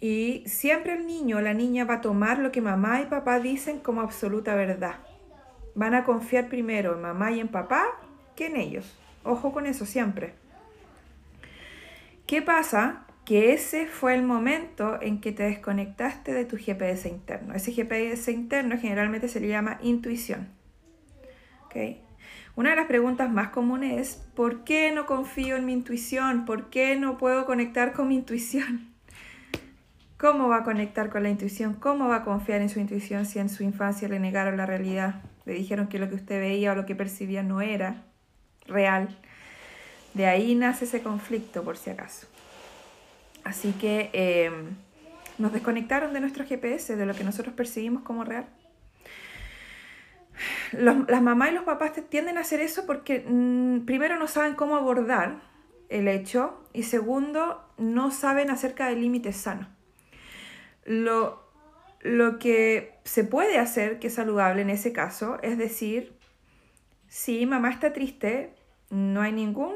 [0.00, 3.40] Y siempre el niño o la niña va a tomar lo que mamá y papá
[3.40, 5.00] dicen como absoluta verdad.
[5.74, 7.86] Van a confiar primero en mamá y en papá
[8.34, 8.96] que en ellos.
[9.24, 10.34] Ojo con eso siempre.
[12.26, 13.06] ¿Qué pasa?
[13.24, 17.54] Que ese fue el momento en que te desconectaste de tu GPS interno.
[17.54, 20.48] Ese GPS interno generalmente se le llama intuición.
[22.56, 26.44] Una de las preguntas más comunes es, ¿por qué no confío en mi intuición?
[26.44, 28.92] ¿Por qué no puedo conectar con mi intuición?
[30.18, 31.74] ¿Cómo va a conectar con la intuición?
[31.74, 35.22] ¿Cómo va a confiar en su intuición si en su infancia le negaron la realidad?
[35.46, 38.04] Le dijeron que lo que usted veía o lo que percibía no era
[38.70, 39.16] real.
[40.14, 42.26] De ahí nace ese conflicto, por si acaso.
[43.44, 44.76] Así que em,
[45.38, 48.46] nos desconectaron de nuestro GPS, de lo que nosotros percibimos como real.
[50.72, 54.76] las mamás y los papás tienden a hacer eso porque mm, primero no saben cómo
[54.76, 55.40] abordar
[55.88, 59.68] el hecho y segundo no saben acerca del límite sano.
[60.84, 61.42] Lo,
[62.00, 66.16] lo que se puede hacer que es saludable en ese caso es decir,
[67.08, 68.54] si mamá está triste,
[68.90, 69.74] no hay ningún,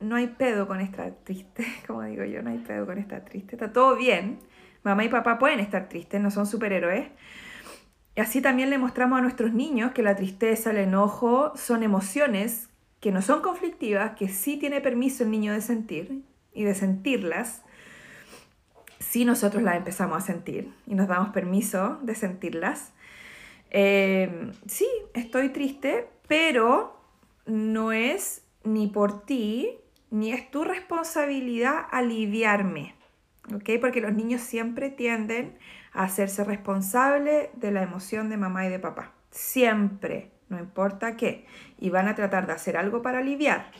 [0.00, 3.56] no hay pedo con estar triste, como digo yo, no hay pedo con estar triste,
[3.56, 4.40] está todo bien.
[4.82, 7.08] Mamá y papá pueden estar tristes, no son superhéroes.
[8.16, 12.68] Y así también le mostramos a nuestros niños que la tristeza, el enojo son emociones
[13.00, 17.62] que no son conflictivas, que sí tiene permiso el niño de sentir y de sentirlas
[18.98, 22.92] si nosotros las empezamos a sentir y nos damos permiso de sentirlas.
[23.70, 26.97] Eh, sí, estoy triste, pero
[27.48, 29.80] no es ni por ti,
[30.10, 32.94] ni es tu responsabilidad aliviarme.
[33.54, 33.70] ¿Ok?
[33.80, 35.58] Porque los niños siempre tienden
[35.92, 39.12] a hacerse responsables de la emoción de mamá y de papá.
[39.30, 41.46] Siempre, no importa qué.
[41.78, 43.70] Y van a tratar de hacer algo para aliviar.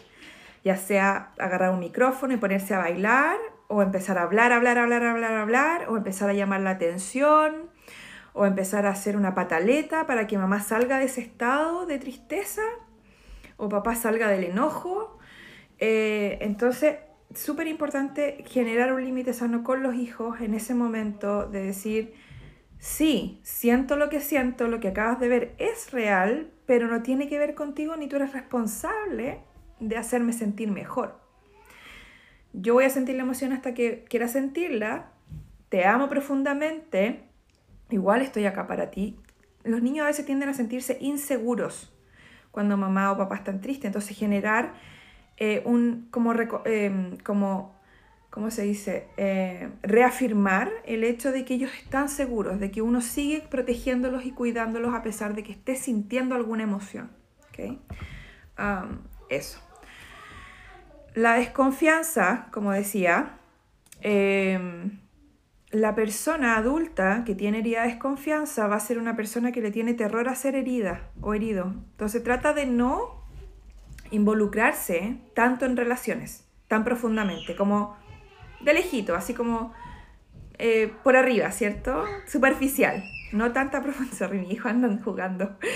[0.64, 3.36] Ya sea agarrar un micrófono y ponerse a bailar
[3.68, 7.68] o empezar a hablar, hablar, hablar, hablar, hablar, o empezar a llamar la atención,
[8.32, 12.62] o empezar a hacer una pataleta para que mamá salga de ese estado de tristeza,
[13.58, 15.18] o papá salga del enojo.
[15.78, 16.96] Eh, entonces,
[17.34, 22.14] súper importante generar un límite sano con los hijos en ese momento de decir,
[22.78, 27.28] sí, siento lo que siento, lo que acabas de ver es real, pero no tiene
[27.28, 29.40] que ver contigo ni tú eres responsable
[29.78, 31.28] de hacerme sentir mejor
[32.52, 35.12] yo voy a sentir la emoción hasta que quiera sentirla,
[35.68, 37.24] te amo profundamente,
[37.90, 39.16] igual estoy acá para ti.
[39.64, 41.92] Los niños a veces tienden a sentirse inseguros
[42.50, 44.74] cuando mamá o papá están tristes, entonces generar
[45.36, 46.32] eh, un, como,
[46.64, 47.78] em, como,
[48.30, 49.08] ¿cómo se dice?
[49.16, 54.32] Eh, reafirmar el hecho de que ellos están seguros, de que uno sigue protegiéndolos y
[54.32, 57.10] cuidándolos a pesar de que esté sintiendo alguna emoción.
[57.50, 57.80] ¿okay?
[59.28, 59.60] eso.
[61.14, 63.38] La desconfianza, como decía,
[64.00, 64.98] em,
[65.70, 69.70] la persona adulta que tiene herida de desconfianza va a ser una persona que le
[69.70, 71.74] tiene terror a ser herida o herido.
[71.90, 73.22] Entonces trata de no
[74.10, 77.96] involucrarse tanto en relaciones, tan profundamente, como
[78.62, 79.74] de lejito, así como
[80.58, 82.04] eh, por arriba, ¿cierto?
[82.26, 84.30] Superficial, no tanta profundidad.
[84.32, 85.58] mi hijo andan jugando.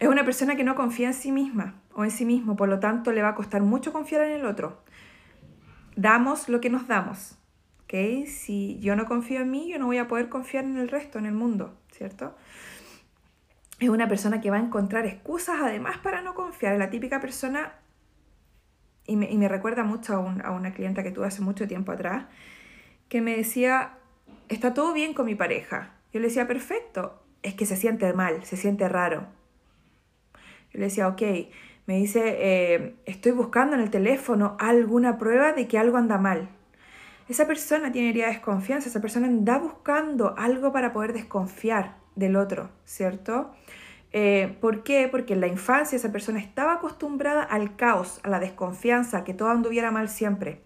[0.00, 2.80] es una persona que no confía en sí misma o en sí mismo, por lo
[2.80, 4.82] tanto le va a costar mucho confiar en el otro.
[5.94, 7.36] Damos lo que nos damos.
[7.92, 11.18] Si yo no confío en mí, yo no voy a poder confiar en el resto,
[11.18, 12.34] en el mundo, ¿cierto?
[13.78, 16.78] Es una persona que va a encontrar excusas además para no confiar.
[16.78, 17.74] La típica persona,
[19.06, 21.92] y me, y me recuerda mucho a, a una clienta que tuve hace mucho tiempo
[21.92, 22.24] atrás,
[23.10, 23.98] que me decía,
[24.48, 25.92] está todo bien con mi pareja.
[26.14, 29.26] Yo le decía, perfecto, es que se siente mal, se siente raro.
[30.72, 31.22] Yo le decía, ok,
[31.86, 36.48] me dice, eh, estoy buscando en el teléfono alguna prueba de que algo anda mal.
[37.28, 42.36] Esa persona tiene herida de desconfianza, esa persona anda buscando algo para poder desconfiar del
[42.36, 43.52] otro, ¿cierto?
[44.12, 45.08] Eh, ¿Por qué?
[45.10, 49.34] Porque en la infancia esa persona estaba acostumbrada al caos, a la desconfianza, a que
[49.34, 50.62] todo anduviera mal siempre.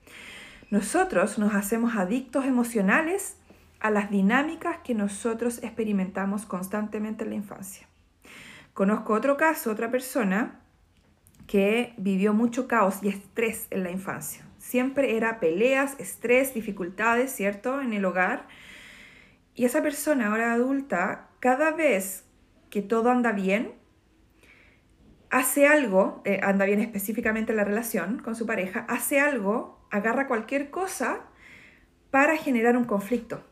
[0.70, 3.36] Nosotros nos hacemos adictos emocionales
[3.78, 7.86] a las dinámicas que nosotros experimentamos constantemente en la infancia.
[8.74, 10.60] Conozco otro caso, otra persona
[11.46, 14.45] que vivió mucho caos y estrés en la infancia.
[14.66, 17.80] Siempre era peleas, estrés, dificultades, ¿cierto?
[17.80, 18.48] En el hogar.
[19.54, 22.24] Y esa persona ahora adulta, cada vez
[22.68, 23.74] que todo anda bien,
[25.30, 30.26] hace algo, eh, anda bien específicamente en la relación con su pareja, hace algo, agarra
[30.26, 31.20] cualquier cosa
[32.10, 33.44] para generar un conflicto.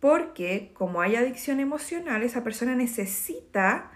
[0.00, 3.92] Porque como hay adicción emocional, esa persona necesita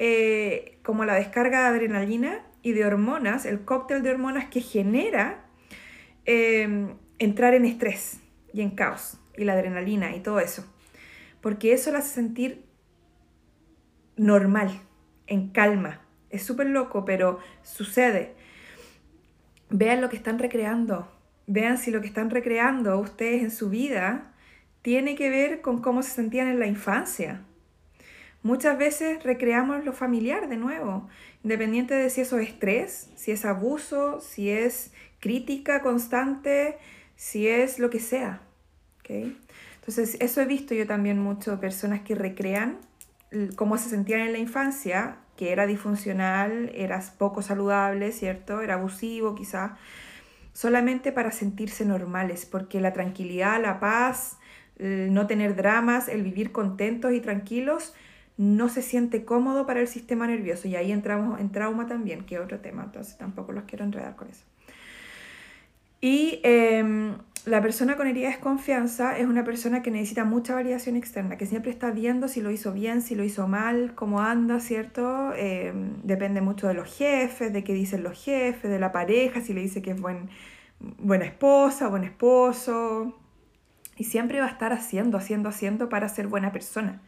[0.00, 5.41] eh, como la descarga de adrenalina y de hormonas, el cóctel de hormonas que genera
[6.24, 8.20] em, entrar en estrés
[8.52, 10.64] y en caos, y la adrenalina y todo eso.
[11.40, 12.64] Porque eso la hace sentir
[14.16, 14.80] normal,
[15.26, 16.00] en calma.
[16.30, 18.34] Es súper loco, pero sucede.
[19.70, 21.10] Vean lo que están recreando.
[21.46, 24.32] Vean si lo que están recreando ustedes en su vida
[24.82, 27.42] tiene que ver con cómo se sentían en la infancia.
[28.42, 31.08] Muchas veces recreamos lo familiar de nuevo,
[31.44, 34.92] independiente de si eso es estrés, si es abuso, si es
[35.22, 36.78] crítica constante,
[37.14, 38.42] si es lo que sea.
[39.00, 39.38] ¿okay?
[39.76, 42.78] Entonces, eso he visto yo también mucho, personas que recrean
[43.56, 48.60] cómo se sentían en la infancia, que era disfuncional, era poco saludable, ¿cierto?
[48.60, 49.72] Era abusivo quizás,
[50.52, 54.38] solamente para sentirse normales, porque la tranquilidad, la paz,
[54.76, 57.94] el no tener dramas, el vivir contentos y tranquilos,
[58.36, 60.66] no se siente cómodo para el sistema nervioso.
[60.66, 64.16] Y ahí entramos en trauma también, que es otro tema, entonces tampoco los quiero enredar
[64.16, 64.44] con eso.
[66.02, 70.96] Y em, la persona con herida de desconfianza es una persona que necesita mucha validación
[70.96, 74.58] externa, que siempre está viendo si lo hizo bien, si lo hizo mal, cómo anda,
[74.58, 75.32] ¿cierto?
[75.36, 79.54] Em, depende mucho de los jefes, de qué dicen los jefes, de la pareja, si
[79.54, 80.28] le dice que es buen,
[80.80, 83.16] buena esposa, buen esposo.
[83.96, 87.00] Y siempre va a estar haciendo, haciendo, haciendo para ser buena persona.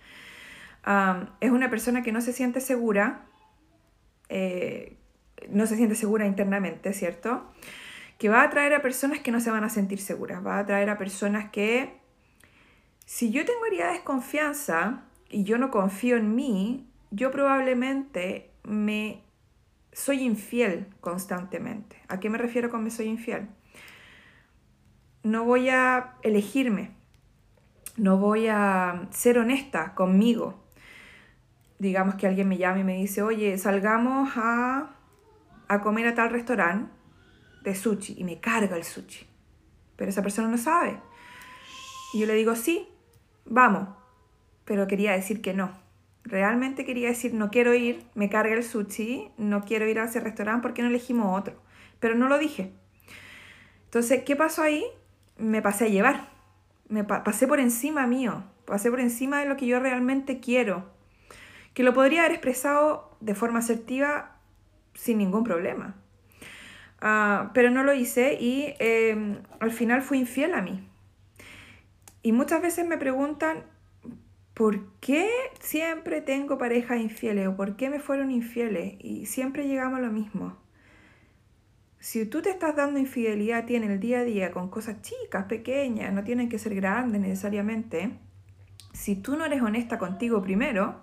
[1.40, 3.26] es una persona que no se siente segura,
[4.28, 4.96] eh,
[5.50, 7.44] no se siente segura internamente, ¿cierto?
[8.18, 10.60] Que va a atraer a personas que no se van a sentir seguras, va a
[10.60, 12.00] atraer a personas que,
[13.06, 19.22] si yo tengo herida de desconfianza y yo no confío en mí, yo probablemente me
[19.92, 21.96] soy infiel constantemente.
[22.08, 23.48] ¿A qué me refiero con me soy infiel?
[25.22, 26.92] No voy a elegirme,
[27.96, 30.62] no voy a ser honesta conmigo.
[31.78, 34.96] Digamos que alguien me llama y me dice, oye, salgamos a,
[35.68, 36.93] a comer a tal restaurante
[37.64, 39.26] de sushi y me carga el sushi.
[39.96, 41.00] Pero esa persona no sabe.
[42.12, 42.86] Y yo le digo, sí,
[43.44, 43.88] vamos.
[44.64, 45.72] Pero quería decir que no.
[46.22, 50.20] Realmente quería decir, no quiero ir, me carga el sushi, no quiero ir a ese
[50.20, 51.60] restaurante porque no elegimos otro.
[52.00, 52.72] Pero no lo dije.
[53.86, 54.84] Entonces, ¿qué pasó ahí?
[55.38, 56.28] Me pasé a llevar.
[56.88, 58.44] Me pasé por encima mío.
[58.66, 60.90] Pasé por encima de lo que yo realmente quiero.
[61.72, 64.38] Que lo podría haber expresado de forma asertiva
[64.94, 65.96] sin ningún problema.
[67.06, 70.88] Ah, pero no lo hice y em, al final fui infiel a mí.
[72.22, 73.64] Y muchas veces me preguntan,
[74.54, 75.28] ¿por qué
[75.60, 78.94] siempre tengo parejas infieles o por qué me fueron infieles?
[79.00, 80.56] Y siempre llegamos a lo mismo.
[82.00, 85.02] Si tú te estás dando infidelidad a ti en el día a día con cosas
[85.02, 88.18] chicas, pequeñas, no tienen que ser grandes necesariamente,
[88.94, 91.02] si tú no eres honesta contigo primero,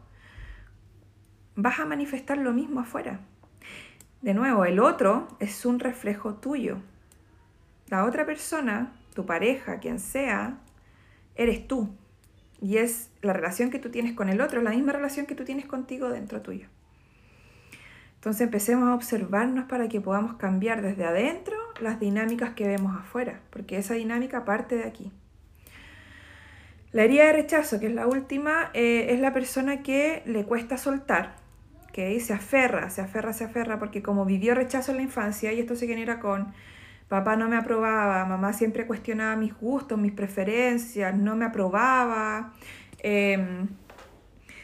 [1.55, 3.19] vas a manifestar lo mismo afuera.
[4.21, 6.77] De nuevo, el otro es un reflejo tuyo.
[7.87, 10.59] La otra persona, tu pareja, quien sea,
[11.35, 11.89] eres tú.
[12.61, 15.43] Y es la relación que tú tienes con el otro, la misma relación que tú
[15.43, 16.67] tienes contigo dentro tuyo.
[18.15, 23.41] Entonces empecemos a observarnos para que podamos cambiar desde adentro las dinámicas que vemos afuera,
[23.49, 25.11] porque esa dinámica parte de aquí.
[26.91, 30.77] La herida de rechazo, que es la última, eh, es la persona que le cuesta
[30.77, 31.40] soltar,
[31.91, 35.59] que se aferra, se aferra, se aferra, porque como vivió rechazo en la infancia, y
[35.59, 36.53] esto se genera con
[37.11, 42.53] papá no me aprobaba, mamá siempre cuestionaba mis gustos, mis preferencias, no me aprobaba,
[42.99, 43.67] em,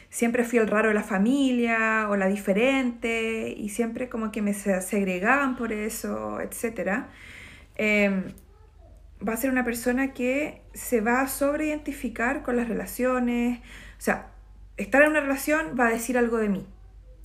[0.08, 4.54] siempre fui el raro de la familia o la diferente, y siempre como que me
[4.54, 7.06] segregaban por eso, etc.
[7.76, 8.24] Em,
[9.26, 14.30] va a ser una persona que se va a sobreidentificar con las relaciones, o sea,
[14.78, 16.66] estar en una relación va a decir algo de mí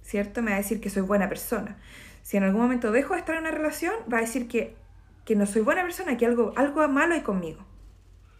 [0.03, 0.41] ¿cierto?
[0.41, 1.77] Me va a decir que soy buena persona.
[2.21, 4.75] Si en algún momento dejo de estar en una relación, va a decir que,
[5.35, 7.65] no soy buena persona, que algo, algo malo hay conmigo,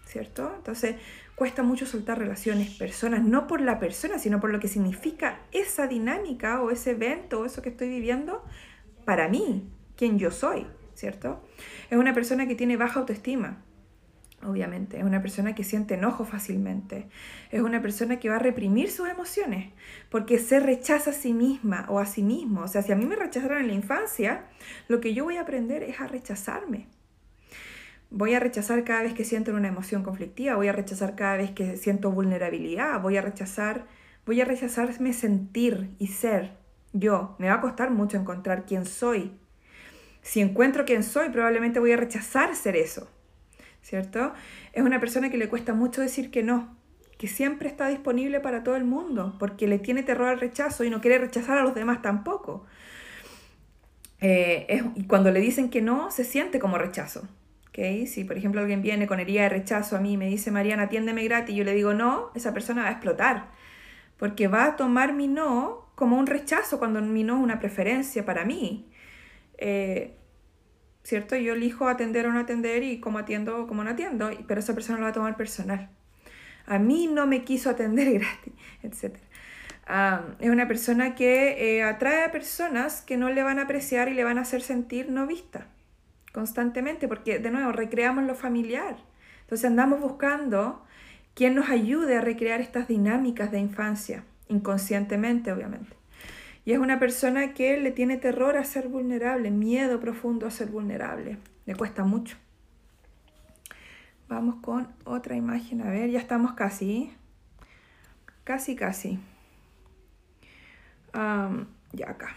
[0.06, 0.54] ¿cierto?
[0.56, 0.98] Entonces
[1.36, 5.88] cuesta mucho soltar relaciones, personas, no por la persona, sino por lo que significa esa
[5.88, 8.44] dinámica o ese evento o eso que estoy viviendo
[9.06, 11.42] para mí, quien yo soy, ¿cierto?
[11.90, 13.64] Es una persona que tiene baja autoestima,
[14.46, 14.98] obviamente.
[14.98, 17.08] Es una persona que siente enojo fácilmente.
[17.52, 19.72] Es una persona que va a reprimir sus emociones
[20.10, 22.62] porque se rechaza a sí misma o a sí mismo.
[22.62, 24.46] O sea, si a mí me rechazaron en la infancia,
[24.88, 26.88] lo que yo voy a aprender es a rechazarme.
[28.10, 31.52] Voy a rechazar cada vez que siento una emoción conflictiva, voy a rechazar cada vez
[31.52, 33.88] que siento vulnerabilidad, voy a rechazar,
[34.26, 36.52] voy a rechazarme sentir y ser
[36.92, 37.36] yo.
[37.40, 39.32] Me va a costar mucho encontrar quién soy.
[40.22, 43.10] Si encuentro quién soy, probablemente voy a rechazar ser eso.
[43.84, 44.34] ¿Cierto?
[44.72, 46.76] Es una persona que le cuesta mucho decir que no,
[47.20, 50.90] que siempre está disponible para todo el mundo, porque le tiene terror al rechazo y
[50.90, 52.66] no quiere rechazar a los demás tampoco.
[54.22, 57.28] Eh, y cuando le dicen que no, se siente como rechazo.
[57.70, 58.08] ¿okay?
[58.08, 60.84] Si, por ejemplo, alguien viene con herida de rechazo a mí y me dice, Mariana,
[60.84, 63.50] atiéndeme gratis, y yo le digo no, esa persona va a explotar,
[64.18, 68.26] porque va a tomar mi no como un rechazo cuando mi no es una preferencia
[68.26, 68.90] para mí.
[69.58, 70.16] Eh,
[71.04, 71.36] ¿cierto?
[71.36, 74.74] Yo elijo atender o no atender y cómo atiendo o cómo no atiendo, pero esa
[74.74, 75.90] persona lo va a tomar personal.
[76.66, 79.16] A mí no me quiso atender gratis, etc.
[80.40, 84.14] es una persona que eh, atrae a personas que no le van a apreciar y
[84.14, 85.68] le van a hacer sentir no vista
[86.34, 88.98] constantemente, porque de nuevo recreamos lo familiar.
[89.42, 90.84] Entonces andamos buscando
[91.36, 95.96] quien nos ayude a recrear estas dinámicas de infancia, inconscientemente obviamente.
[96.66, 100.70] Y es una persona que le tiene terror a ser vulnerable, miedo profundo a ser
[100.70, 101.38] vulnerable.
[101.66, 102.38] Le cuesta mucho.
[104.30, 105.82] Vamos con otra imagen.
[105.82, 107.12] A ver, ya estamos casi.
[108.44, 109.20] Casi, casi.
[111.14, 112.36] ya acá.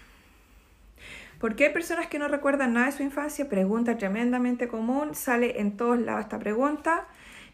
[1.39, 3.49] ¿Por qué hay personas que no recuerdan nada de su infancia?
[3.49, 5.15] Pregunta tremendamente común.
[5.15, 7.07] Sale en todos lados esta pregunta.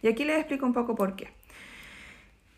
[0.03, 1.33] Y aquí les explico un poco por qué.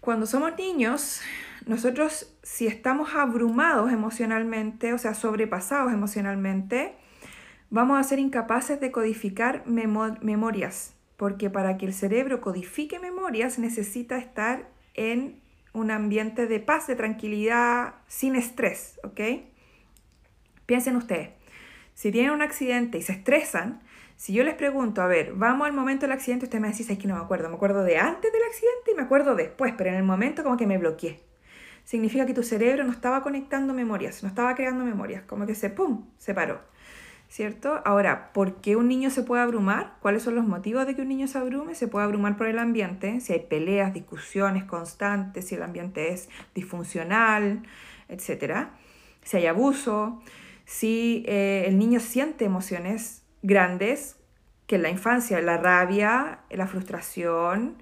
[0.01, 1.23] Cuando somos niños,
[1.67, 6.95] nosotros si estamos abrumados emocionalmente, o sea, sobrepasados emocionalmente,
[7.71, 14.19] vamos a ser incapaces de codificar memorias, porque para que el cerebro codifique memorias necesita
[14.19, 15.41] estar en
[15.73, 19.01] un ambiente de paz, de tranquilidad, sin estrés.
[20.67, 21.31] Piensen ustedes,
[21.95, 23.83] si tienen un accidente y se estresan,
[24.17, 26.99] si yo les pregunto, a ver, vamos al momento del accidente, usted me dice, es
[26.99, 29.91] que no me acuerdo, me acuerdo de antes del accidente y me acuerdo después, pero
[29.91, 31.24] en el momento como que me bloqueé.
[31.85, 35.71] Significa que tu cerebro no estaba conectando memorias, no estaba creando memorias, como que se,
[35.71, 36.61] ¡pum!, se paró.
[37.29, 37.81] ¿Cierto?
[37.85, 39.97] Ahora, ¿por qué un niño se puede abrumar?
[40.01, 41.75] ¿Cuáles son los motivos de que un niño se abrume?
[41.75, 46.29] Se puede abrumar por el ambiente, si hay peleas, discusiones constantes, si el ambiente es
[46.55, 47.63] disfuncional,
[48.09, 48.69] etc.
[49.25, 50.23] Si hay abuso,
[50.65, 54.17] si eh, el niño siente emociones grandes,
[54.67, 57.77] que en la infancia, la rabia, la frustración,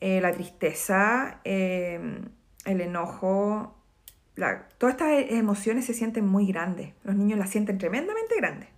[0.00, 2.30] eh, la tristeza, em,
[2.66, 3.74] el enojo,
[4.78, 6.92] todas estas emociones se sienten muy grandes.
[7.04, 8.68] Los niños las sienten tremendamente grandes.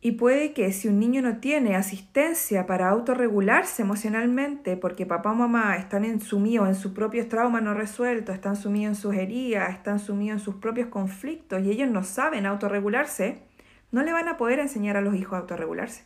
[0.00, 5.34] Y puede que si un niño no tiene asistencia para autorregularse emocionalmente, porque papá o
[5.34, 9.98] mamá están sumidos en sus propios traumas no resueltos, están sumidos en sus heridas, están
[9.98, 13.42] sumidos en sus propios conflictos y ellos no saben autorregularse,
[13.90, 16.04] no le van a poder enseñar a los hijos a autorregularse.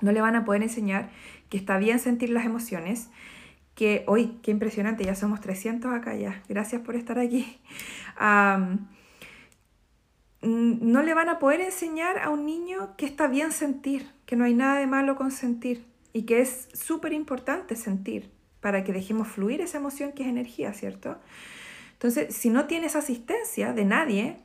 [0.00, 1.10] No le van a poder enseñar
[1.50, 3.10] que está bien sentir las emociones,
[3.78, 7.60] que hoy, qué impresionante, ya somos 300 acá ya, gracias por estar aquí.
[10.42, 14.42] no le van a poder enseñar a un niño que está bien sentir, que no
[14.42, 19.28] hay nada de malo con sentir y que es súper importante sentir para que dejemos
[19.28, 21.16] fluir esa emoción que es energía, ¿cierto?
[21.92, 24.38] Entonces, si no tienes asistencia de nadie,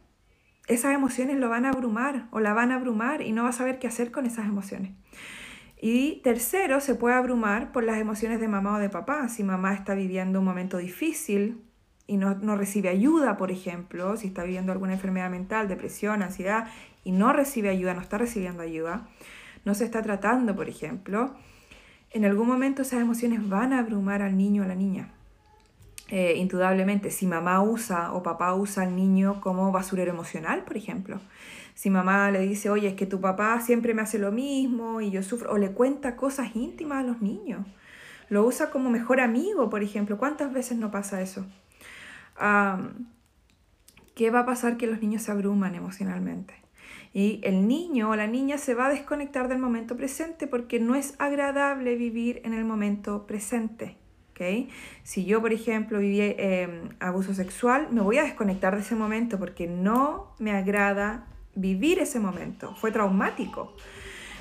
[0.67, 3.53] esas emociones lo van a abrumar o la van a abrumar y no va a
[3.53, 4.91] saber qué hacer con esas emociones.
[5.85, 9.27] Y tercero, se puede abrumar por las emociones de mamá o de papá.
[9.27, 11.61] Si mamá está viviendo un momento difícil
[12.07, 16.69] y no, no recibe ayuda, por ejemplo, si está viviendo alguna enfermedad mental, depresión, ansiedad,
[17.03, 19.09] y no recibe ayuda, no está recibiendo ayuda,
[19.65, 21.35] no se está tratando, por ejemplo,
[22.11, 25.09] en algún momento esas emociones van a abrumar al niño o a la niña.
[26.07, 31.19] Eh, indudablemente, si mamá usa o papá usa al niño como basurero emocional, por ejemplo.
[31.75, 35.11] Si mamá le dice, oye, es que tu papá siempre me hace lo mismo y
[35.11, 37.65] yo sufro, o le cuenta cosas íntimas a los niños.
[38.29, 40.17] Lo usa como mejor amigo, por ejemplo.
[40.17, 41.45] ¿Cuántas veces no pasa eso?
[44.15, 46.55] ¿Qué va a pasar que los niños se abruman emocionalmente?
[47.13, 50.95] Y el niño o la niña se va a desconectar del momento presente porque no
[50.95, 53.97] es agradable vivir en el momento presente.
[55.03, 59.39] Si yo, por ejemplo, viví em, abuso sexual, me voy a desconectar de ese momento
[59.39, 62.75] porque no me agrada vivir ese momento.
[62.75, 63.75] Fue traumático.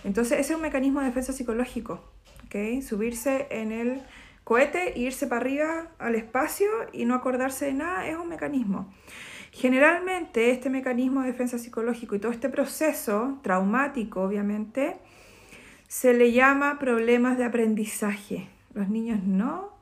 [0.04, 2.00] Entonces, ese es un mecanismo de defensa psicológico.
[2.82, 4.02] Subirse en el
[4.44, 8.92] cohete, irse para arriba al espacio y no acordarse de nada es un mecanismo.
[9.52, 14.96] Generalmente este mecanismo de defensa psicológico y todo este proceso traumático, obviamente,
[15.88, 18.48] se le llama problemas de aprendizaje.
[18.74, 19.72] Los niños no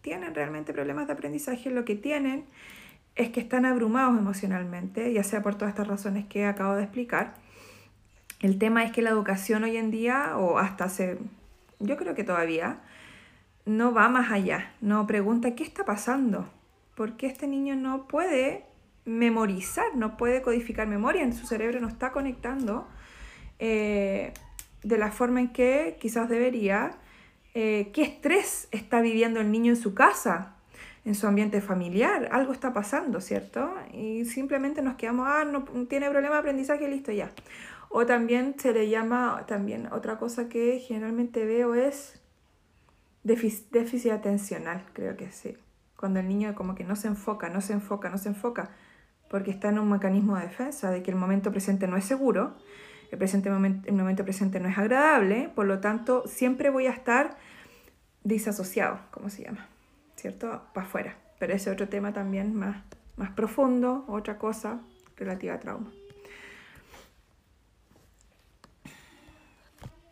[0.00, 2.44] tienen realmente problemas de aprendizaje, lo que tienen
[3.16, 7.34] es que están abrumados emocionalmente, ya sea por todas estas razones que acabo de explicar.
[8.40, 11.18] El tema es que la educación hoy en día, o hasta hace,
[11.78, 12.80] yo creo que todavía,
[13.66, 16.50] no va más allá, no pregunta qué está pasando,
[16.94, 18.64] por qué este niño no puede
[19.04, 22.86] memorizar, no puede codificar memoria, en su cerebro no está conectando
[23.58, 24.32] eh,
[24.82, 26.98] de la forma en que quizás debería.
[27.54, 30.53] Eh, qué estrés está viviendo el niño en su casa,
[31.04, 32.28] en su ambiente familiar.
[32.32, 33.74] Algo está pasando, ¿cierto?
[33.92, 37.30] Y simplemente nos quedamos, ah, no tiene problema de aprendizaje, listo ya.
[37.90, 42.20] O también se le llama, también otra cosa que generalmente veo es
[43.22, 45.56] déficit atencional, creo que sí.
[45.96, 48.70] Cuando el niño como que no se enfoca, no se enfoca, no se enfoca,
[49.30, 52.54] porque está en un mecanismo de defensa de que el momento presente no es seguro
[53.14, 56.90] el, presente momento, el momento presente no es agradable, por lo tanto siempre voy a
[56.90, 57.36] estar
[58.22, 59.68] disasociado, como se llama,
[60.24, 60.62] ¿cierto?
[60.72, 62.78] Para afuera, pero ese otro tema también más,
[63.16, 64.80] más profundo, otra cosa
[65.18, 65.92] relativa a trauma.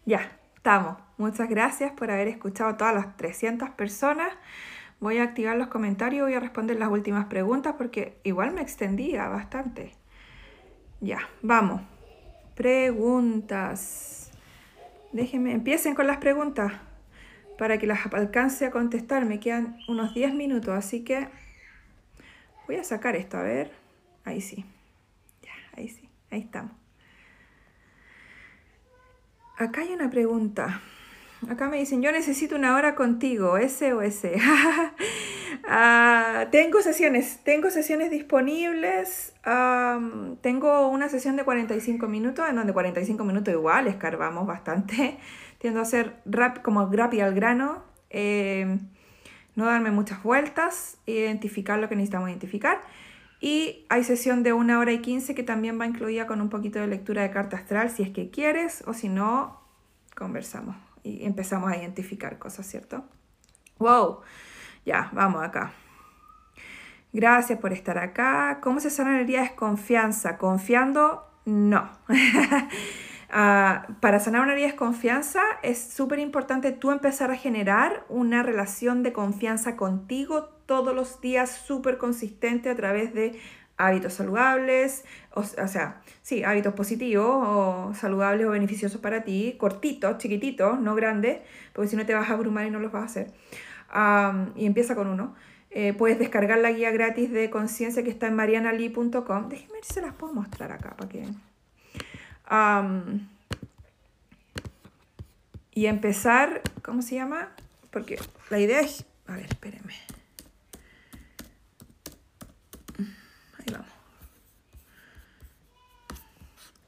[0.04, 0.98] Ya, estamos.
[1.16, 4.28] Muchas gracias por haber escuchado a todas las 300 personas.
[5.00, 9.28] Voy a activar los comentarios, voy a responder las últimas preguntas porque igual me extendía
[9.28, 9.94] bastante.
[11.00, 11.80] Ya, vamos.
[12.54, 14.30] Preguntas.
[15.12, 16.70] Déjenme, empiecen con las preguntas
[17.62, 19.24] para que las alcance a contestar.
[19.24, 21.28] Me quedan unos 10 minutos, así que
[22.66, 23.70] voy a sacar esto, a ver.
[24.24, 24.64] Ahí sí.
[25.42, 26.08] Ya, ahí sí.
[26.32, 26.72] Ahí estamos.
[29.56, 30.80] Acá hay una pregunta.
[31.48, 34.22] Acá me dicen, yo necesito una hora contigo, SOS.
[35.64, 39.32] Ah, tengo sesiones, tengo sesiones disponibles.
[40.40, 45.18] tengo una sesión de 45 minutos, en donde 45 minutos igual escarbamos bastante.
[45.62, 48.80] Tiendo a ser rap, como rápido al grano, eh,
[49.54, 52.82] no darme muchas vueltas, identificar lo que necesitamos identificar.
[53.40, 56.80] Y hay sesión de una hora y 15 que también va incluida con un poquito
[56.80, 59.60] de lectura de carta astral si es que quieres o si no,
[60.16, 63.04] conversamos y empezamos a identificar cosas, ¿cierto?
[63.78, 64.18] ¡Wow!
[64.84, 65.74] Ya, vamos acá.
[67.12, 68.58] Gracias por estar acá.
[68.60, 70.38] ¿Cómo se sana la herida de desconfianza?
[70.38, 71.88] Confiando, no.
[73.34, 78.42] Ah, para sanar una herida de desconfianza es súper importante tú empezar a generar una
[78.42, 83.40] relación de confianza contigo todos los días súper consistente a través de
[83.78, 90.78] hábitos saludables, o, sea, sí, hábitos positivos o saludables o beneficiosos para ti, cortitos, chiquititos,
[90.78, 91.40] no grandes,
[91.72, 93.32] porque si no te vas a abrumar y no los vas a hacer.
[94.56, 95.34] y empieza con uno.
[95.70, 99.48] Eh, puedes descargar la guía gratis de conciencia que está en marianali.com.
[99.48, 101.24] Déjenme ver si se las puedo mostrar acá para que...
[105.70, 107.48] y empezar, ¿cómo se llama?
[107.90, 109.06] Porque la idea es...
[109.26, 109.94] A ver, espérenme.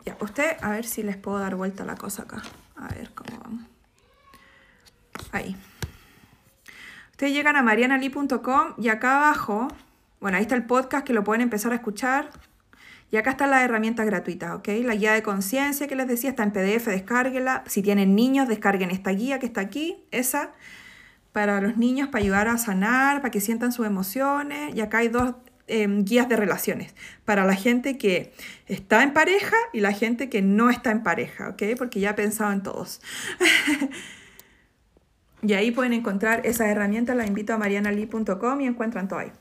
[0.04, 2.42] Ya, usted, a ver si les puedo dar vuelta la cosa acá.
[2.76, 3.64] A ver cómo vamos.
[5.32, 5.56] Ahí.
[7.12, 9.68] Ustedes llegan a marianali.com y acá abajo,
[10.20, 12.28] bueno, ahí está el podcast que lo pueden empezar a escuchar.
[13.14, 14.68] Y acá están las herramientas gratuitas, ¿ok?
[14.82, 17.62] La guía de conciencia que les decía está en PDF, descárguela.
[17.66, 20.50] Si tienen niños, descarguen esta guía que está aquí, esa,
[21.30, 24.74] para los niños, para ayudar a sanar, para que sientan sus emociones.
[24.74, 25.36] Y acá hay dos
[25.66, 26.94] Em, guías de relaciones
[27.24, 28.34] para la gente que
[28.66, 31.62] está en pareja y la gente que no está en pareja, ¿ok?
[31.78, 33.00] Porque ya he pensado en todos.
[35.42, 39.32] y ahí pueden encontrar esas herramientas, las invito a marianali.com y encuentran todo ahí.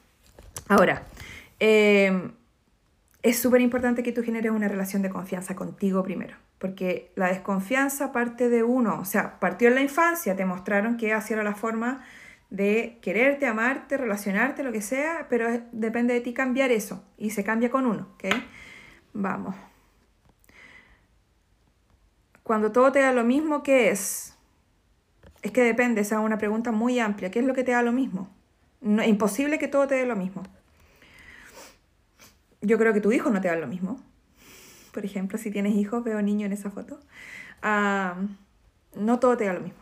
[0.70, 1.04] Ahora,
[1.60, 2.32] em,
[3.24, 8.12] es súper importante que tú generes una relación de confianza contigo primero, porque la desconfianza
[8.12, 11.56] parte de uno, o sea, partió en la infancia, te mostraron que así era la
[11.56, 12.04] forma
[12.50, 17.46] de quererte, amarte, relacionarte, lo que sea, pero depende de ti cambiar eso y se
[17.46, 18.26] cambia con uno, ¿ok?
[19.14, 19.56] Vamos.
[22.44, 24.38] Cuando todo te da lo mismo, ¿qué es?
[25.42, 27.32] Es que depende, esa es una pregunta muy amplia.
[27.32, 28.30] ¿Qué es lo que te da lo mismo?
[28.82, 30.44] No, es imposible que todo te dé lo mismo.
[32.64, 34.02] Yo creo que tu hijo no te da lo mismo.
[34.92, 37.00] Por ejemplo, si tienes hijos, veo niño en esa foto.
[37.62, 38.16] Ah,
[38.96, 39.80] no todo te da lo mismo.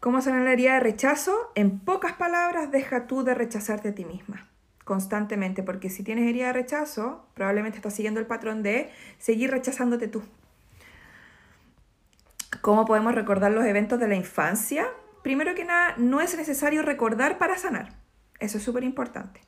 [0.00, 1.52] ¿Cómo sanar la herida de rechazo?
[1.54, 4.48] En pocas palabras, deja tú de rechazarte a ti misma
[4.88, 10.08] constantemente, porque si tienes herida de rechazo, probablemente estás siguiendo el patrón de seguir rechazándote
[10.08, 10.22] tú.
[12.62, 14.86] ¿Cómo podemos recordar los eventos de la infancia?
[15.22, 17.90] Primero que nada, no es necesario recordar para sanar.
[18.40, 19.42] Eso es súper importante.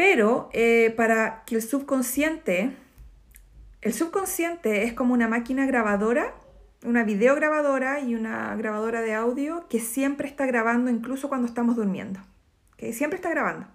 [0.00, 2.74] Pero eh, para que el subconsciente,
[3.82, 6.32] el subconsciente es como una máquina grabadora
[6.82, 12.18] una videograbadora y una grabadora de audio que siempre está grabando incluso cuando estamos durmiendo.
[12.78, 13.66] que Siempre está grabando.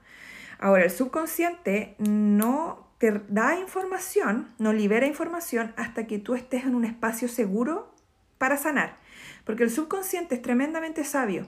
[0.57, 6.73] Ahora, el subconsciente no te da información, no libera información hasta que tú estés en
[6.73, 7.93] un espacio seguro
[8.39, 8.97] para sanar.
[9.43, 11.45] Porque el subconsciente es tremendamente sabio.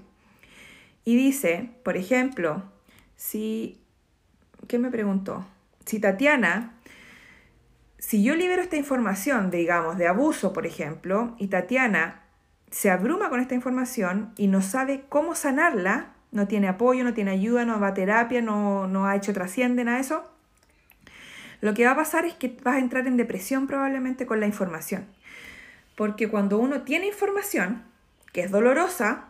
[1.03, 2.71] Y dice, por ejemplo,
[3.15, 3.82] si,
[4.67, 5.45] ¿qué me preguntó?
[5.85, 6.77] Si Tatiana
[7.99, 12.21] si yo libero esta información, digamos, de abuso, por ejemplo, y Tatiana
[12.69, 17.31] se abruma con esta información y no sabe cómo sanarla, no tiene apoyo, no tiene
[17.31, 20.29] ayuda, no va a terapia, no, no ha hecho trasciende, nada de eso,
[21.59, 24.45] lo que va a pasar es que vas a entrar en depresión probablemente con la
[24.45, 25.07] información.
[25.95, 27.83] Porque cuando uno tiene información
[28.31, 29.29] que es dolorosa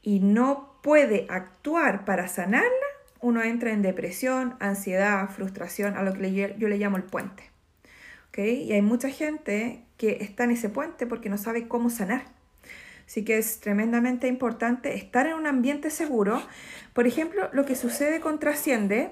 [0.00, 6.54] y no puede actuar para sanarla, uno entra en depresión, ansiedad, frustración, a lo que
[6.58, 7.54] yo le llamo el puente.
[8.36, 12.24] Y hay mucha gente que está en ese puente porque no sabe cómo sanar.
[13.06, 16.42] Así que es tremendamente importante estar en un ambiente seguro.
[16.94, 19.10] Por ejemplo, lo que sucede con Trasciende,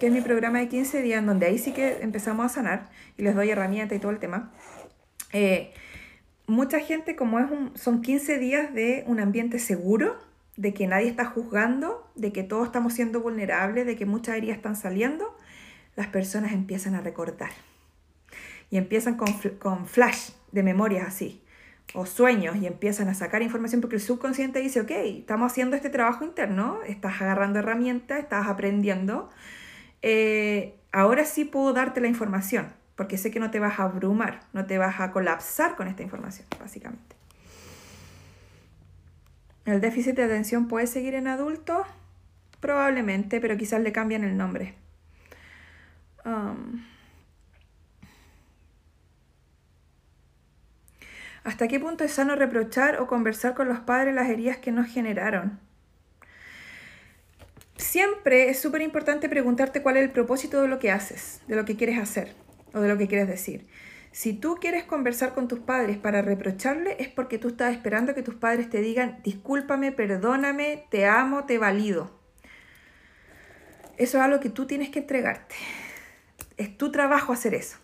[0.00, 3.22] que es mi programa de 15 días, donde ahí sí que empezamos a sanar y
[3.22, 4.50] les doy herramientas y todo el tema.
[5.32, 5.72] Eh,
[6.46, 10.16] mucha gente, como es un, son 15 días de un ambiente seguro,
[10.56, 14.56] de que nadie está juzgando, de que todos estamos siendo vulnerables, de que muchas heridas
[14.56, 15.36] están saliendo,
[15.96, 17.50] las personas empiezan a recordar.
[18.70, 21.42] Y empiezan con, con flash de memorias así,
[21.92, 25.90] o sueños, y empiezan a sacar información porque el subconsciente dice, ok, estamos haciendo este
[25.90, 29.30] trabajo interno, estás agarrando herramientas, estás aprendiendo,
[30.02, 34.40] eh, ahora sí puedo darte la información, porque sé que no te vas a abrumar,
[34.52, 37.13] no te vas a colapsar con esta información, básicamente.
[39.66, 41.86] ¿El déficit de atención puede seguir en adultos?
[42.60, 44.74] Probablemente, pero quizás le cambian el nombre.
[46.24, 46.82] Um,
[51.44, 54.86] ¿Hasta qué punto es sano reprochar o conversar con los padres las heridas que nos
[54.86, 55.60] generaron?
[57.76, 61.66] Siempre es súper importante preguntarte cuál es el propósito de lo que haces, de lo
[61.66, 62.34] que quieres hacer
[62.72, 63.66] o de lo que quieres decir.
[64.14, 68.22] Si tú quieres conversar con tus padres para reprocharle, es porque tú estás esperando que
[68.22, 72.12] tus padres te digan, discúlpame, perdóname, te amo, te valido.
[73.96, 75.56] Eso es algo que tú tienes que entregarte.
[76.56, 77.78] Es tu trabajo hacer eso.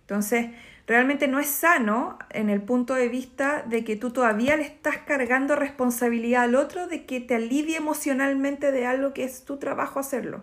[0.00, 0.48] Entonces,
[0.88, 4.98] realmente no es sano en el punto de vista de que tú todavía le estás
[4.98, 10.00] cargando responsabilidad al otro de que te alivie emocionalmente de algo que es tu trabajo
[10.00, 10.42] hacerlo.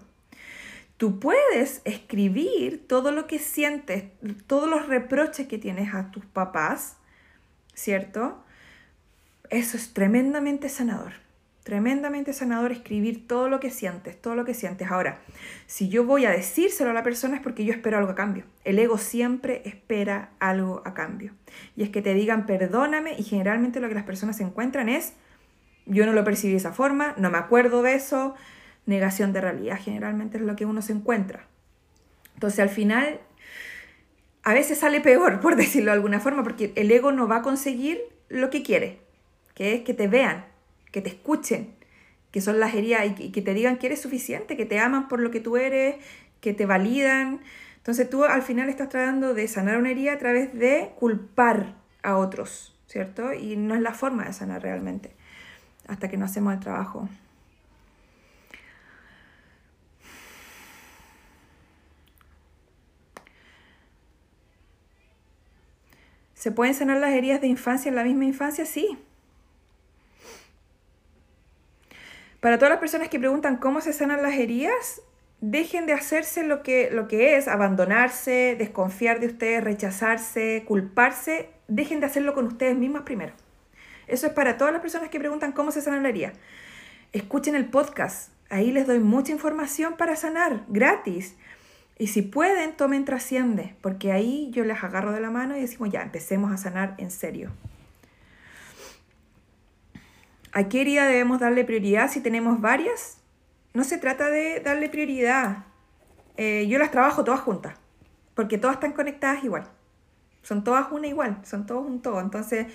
[0.97, 4.05] Tú puedes escribir todo lo que sientes,
[4.47, 6.97] todos los reproches que tienes a tus papás,
[7.73, 8.43] ¿cierto?
[9.49, 11.13] Eso es tremendamente sanador.
[11.63, 14.91] Tremendamente sanador escribir todo lo que sientes, todo lo que sientes.
[14.91, 15.17] Ahora,
[15.65, 18.45] si yo voy a decírselo a la persona es porque yo espero algo a cambio.
[18.63, 21.33] El ego siempre espera algo a cambio.
[21.75, 25.13] Y es que te digan perdóname y generalmente lo que las personas encuentran es
[25.87, 28.35] yo no lo percibí de esa forma, no me acuerdo de eso,
[28.86, 31.47] negación de realidad, generalmente es lo que uno se encuentra.
[32.36, 33.19] Entonces al final,
[34.43, 37.41] a veces sale peor, por decirlo de alguna forma, porque el ego no va a
[37.41, 38.99] conseguir lo que quiere,
[39.53, 40.45] que es que te vean,
[40.91, 41.73] que te escuchen,
[42.31, 45.21] que son las heridas y que te digan que eres suficiente, que te aman por
[45.21, 45.95] lo que tú eres,
[46.41, 47.39] que te validan.
[47.77, 52.17] Entonces tú al final estás tratando de sanar una herida a través de culpar a
[52.17, 53.31] otros, ¿cierto?
[53.31, 55.15] Y no es la forma de sanar realmente,
[55.88, 57.07] hasta que no hacemos el trabajo.
[66.45, 68.67] ¿Se pueden sanar las heridas de infancia en la misma infancia?
[68.67, 68.99] Sí.
[72.39, 75.01] Para todas las personas que preguntan cómo se sanan las heridas,
[75.41, 81.49] dejen de hacerse lo que, lo que es abandonarse, desconfiar de ustedes, rechazarse, culparse.
[81.67, 83.33] Dejen de hacerlo con ustedes mismas primero.
[84.05, 86.33] Eso es para todas las personas que preguntan cómo se sana la herida.
[87.11, 88.29] Escuchen el podcast.
[88.51, 91.35] Ahí les doy mucha información para sanar, gratis.
[91.97, 95.89] Y si pueden, tomen trasciende, porque ahí yo les agarro de la mano y decimos,
[95.89, 97.51] ya, empecemos a sanar en serio.
[100.51, 103.17] ¿A qué herida debemos darle prioridad si tenemos varias?
[103.73, 105.65] No se trata de darle prioridad.
[106.37, 107.75] Eh, yo las trabajo todas juntas,
[108.33, 109.67] porque todas están conectadas igual.
[110.43, 112.19] Son todas una igual, son todos un todo.
[112.19, 112.67] Entonces,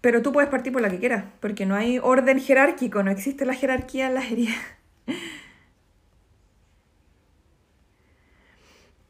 [0.00, 3.44] pero tú puedes partir por la que quieras, porque no hay orden jerárquico, no existe
[3.44, 4.56] la jerarquía en las heridas.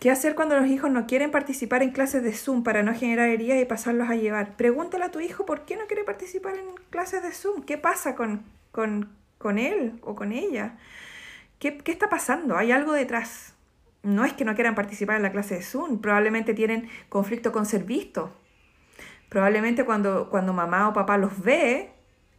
[0.03, 3.29] ¿Qué hacer cuando los hijos no quieren participar en clases de Zoom para no generar
[3.29, 4.57] heridas y pasarlos a llevar?
[4.57, 7.63] Pregúntale a tu hijo por qué no quiere participar en clases de Zoom.
[7.63, 8.43] ¿Qué pasa con,
[8.73, 10.77] con, él o con ella?
[11.61, 12.57] ¿Qué, ¿Qué, está pasando?
[12.57, 13.55] ¿Hay algo detrás?
[14.03, 17.65] No es que no quieran participar en la clase de Zoom, probablemente tienen conflicto con
[17.65, 18.29] ser vistos.
[19.29, 21.93] Probablemente cuando, cuando mamá o papá los ve,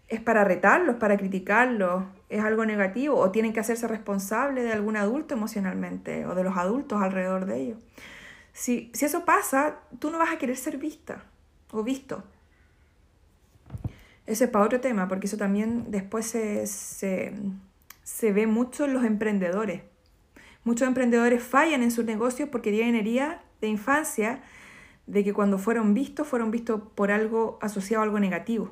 [0.09, 2.03] es para retarlos, para criticarlos,
[2.33, 6.57] es algo negativo o tienen que hacerse responsables de algún adulto emocionalmente o de los
[6.57, 7.77] adultos alrededor de ellos.
[8.53, 11.23] Si, si eso pasa, tú no vas a querer ser vista
[11.71, 12.23] o visto.
[14.25, 17.33] Ese es para otro tema, porque eso también después se, se,
[18.03, 19.81] se ve mucho en los emprendedores.
[20.63, 24.41] Muchos emprendedores fallan en sus negocios porque tienen herida de infancia
[25.07, 28.71] de que cuando fueron vistos, fueron vistos por algo asociado a algo negativo.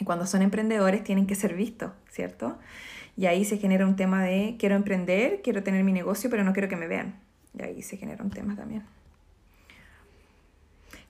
[0.00, 2.58] Y cuando son emprendedores tienen que ser vistos, ¿cierto?
[3.16, 6.54] Y ahí se genera un tema de quiero emprender, quiero tener mi negocio, pero no
[6.54, 7.20] quiero que me vean.
[7.56, 8.82] Y ahí se genera un tema también.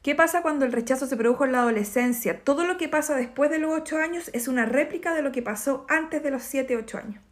[0.02, 2.42] ¿Qué pasa cuando el rechazo se produjo en la adolescencia?
[2.42, 5.42] Todo lo que pasa después de los 8 años es una réplica de lo que
[5.42, 7.22] pasó antes de los 7, 8 años.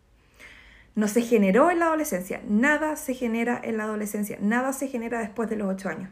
[0.95, 5.19] No se generó en la adolescencia, nada se genera en la adolescencia, nada se genera
[5.21, 6.11] después de los 8 años.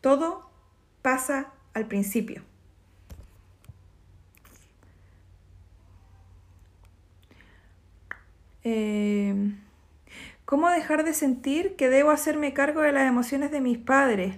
[0.00, 0.48] Todo
[1.02, 2.42] pasa al principio.
[8.68, 9.32] Eh,
[10.44, 14.34] ¿Cómo dejar de sentir que debo hacerme cargo de las emociones de mis padres?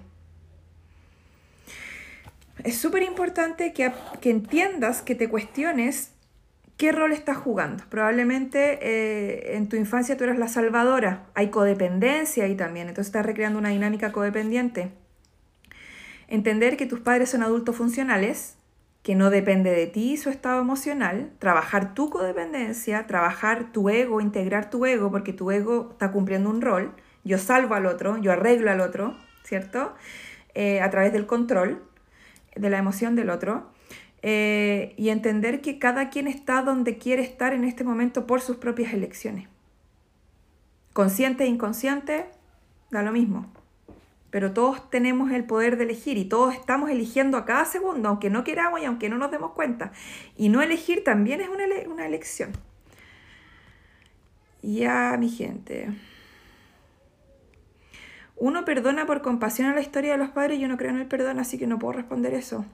[2.62, 6.12] Es súper importante que, que, entiendas, que te cuestiones
[6.76, 7.84] qué rol estás jugando.
[7.88, 11.24] Probablemente eh, en tu infancia tú eras la salvadora.
[11.32, 14.90] Hay codependencia ahí también, entonces estás recreando una dinámica codependiente.
[16.26, 18.57] Entender que tus padres son adultos funcionales
[19.08, 24.68] que no depende de ti su estado emocional, trabajar tu codependencia, trabajar tu ego, integrar
[24.68, 26.92] tu ego, porque tu ego está cumpliendo un rol.
[27.24, 29.94] Yo salvo al otro, yo arreglo al otro, ¿cierto?
[30.52, 31.82] Eh, a través del control
[32.54, 33.70] de la emoción del otro.
[34.20, 38.58] Eh, y entender que cada quien está donde quiere estar en este momento por sus
[38.58, 39.48] propias elecciones.
[40.92, 42.26] Consciente e inconsciente,
[42.90, 43.50] da lo mismo
[44.30, 48.30] pero todos tenemos el poder de elegir y todos estamos eligiendo a cada segundo, aunque
[48.30, 49.92] no queramos y aunque no nos demos cuenta.
[50.36, 52.52] Y no elegir también es una, una elección.
[54.62, 55.88] Ya, mi gente.
[58.36, 61.06] Uno perdona por compasión a la historia de los padres, yo no creo en el
[61.06, 62.64] perdón, así que no puedo responder eso.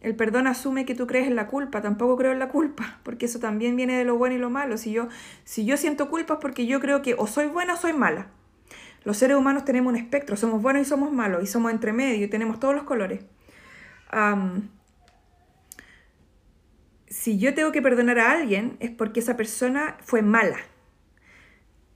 [0.00, 3.24] El perdón asume que tú crees en la culpa, tampoco creo en la culpa, porque
[3.24, 4.76] eso también viene de lo bueno y lo malo.
[4.76, 5.08] Si yo,
[5.44, 8.28] si yo siento culpa es porque yo creo que o soy buena o soy mala.
[9.04, 12.24] Los seres humanos tenemos un espectro, somos buenos y somos malos, y somos entre medio,
[12.24, 13.20] y tenemos todos los colores.
[17.08, 20.56] si yo tengo que perdonar a alguien, es porque esa persona fue mala.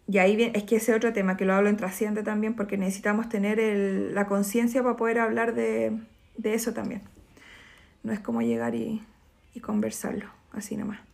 [0.06, 2.78] Y ahí viene, es que ese otro tema que lo hablo en trasciende también, porque
[2.78, 3.58] necesitamos tener
[4.12, 5.98] la conciencia para poder hablar de,
[6.42, 7.02] eso también.
[8.02, 9.02] No es como llegar y,
[9.54, 11.07] y conversarlo, así nomás.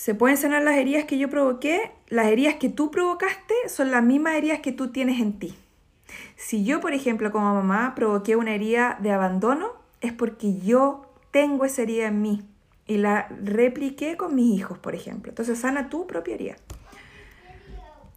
[0.00, 1.90] Se pueden sanar las heridas que yo provoqué.
[2.08, 5.54] Las heridas que tú provocaste son las mismas heridas que tú tienes en ti.
[6.36, 11.66] Si yo, por ejemplo, como mamá provoqué una herida de abandono, es porque yo tengo
[11.66, 12.42] esa herida en mí
[12.86, 15.32] y la repliqué con mis hijos, por ejemplo.
[15.32, 16.56] Entonces, sana tu propia herida.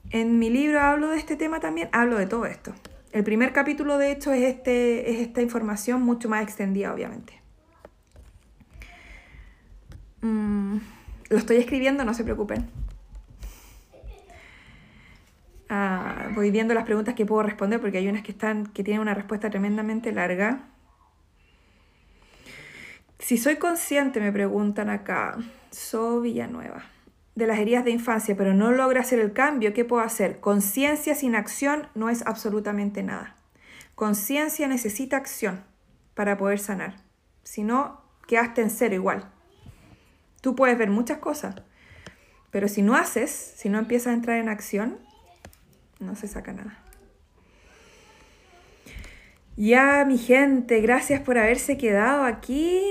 [0.10, 2.74] En mi libro hablo de este tema también, hablo de todo esto.
[3.12, 7.42] El primer capítulo, de hecho, es, este, es esta información mucho más extendida, obviamente.
[10.22, 10.78] Mm.
[11.34, 12.70] Lo estoy escribiendo, no se preocupen.
[15.68, 19.02] Ah, voy viendo las preguntas que puedo responder porque hay unas que están que tienen
[19.02, 20.68] una respuesta tremendamente larga.
[23.18, 25.36] Si soy consciente, me preguntan acá,
[25.72, 26.84] soy Villanueva,
[27.34, 30.40] de las heridas de infancia, pero no logra hacer el cambio, ¿qué puedo hacer?
[30.40, 33.38] Conciencia sin acción no es absolutamente nada.
[33.96, 35.64] Conciencia necesita acción
[36.14, 36.98] para poder sanar.
[37.42, 39.33] Si no, quedaste en cero igual.
[40.44, 41.56] Tú puedes ver muchas cosas,
[42.52, 44.98] pero si no haces, si no empiezas a entrar en acción,
[46.02, 46.84] no se saca nada.
[49.56, 52.82] Ya, mi gente, gracias por haberse quedado aquí.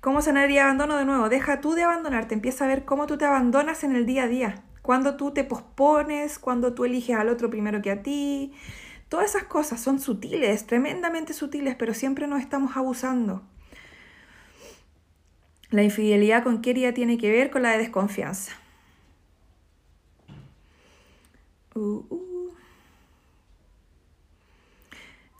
[0.00, 1.28] ¿Cómo sanar y abandono de nuevo?
[1.28, 4.28] Deja tú de abandonarte, empieza a ver cómo tú te abandonas en el día a
[4.28, 4.64] día.
[4.80, 8.54] Cuando tú te pospones, cuando tú eliges al otro primero que a ti.
[9.10, 13.42] Todas esas cosas son sutiles, tremendamente sutiles, pero siempre nos estamos abusando.
[15.72, 18.52] La infidelidad con qué herida tiene que ver con la de desconfianza.
[21.74, 22.52] Uh, uh.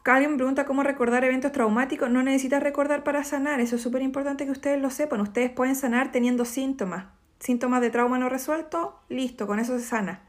[0.04, 2.10] Alguien pregunta cómo recordar eventos traumáticos.
[2.10, 3.60] No necesitas recordar para sanar.
[3.60, 5.20] Eso es súper importante que ustedes lo sepan.
[5.20, 7.04] Ustedes pueden sanar teniendo síntomas.
[7.38, 10.22] Síntomas de trauma no resuelto, listo, con eso se sana.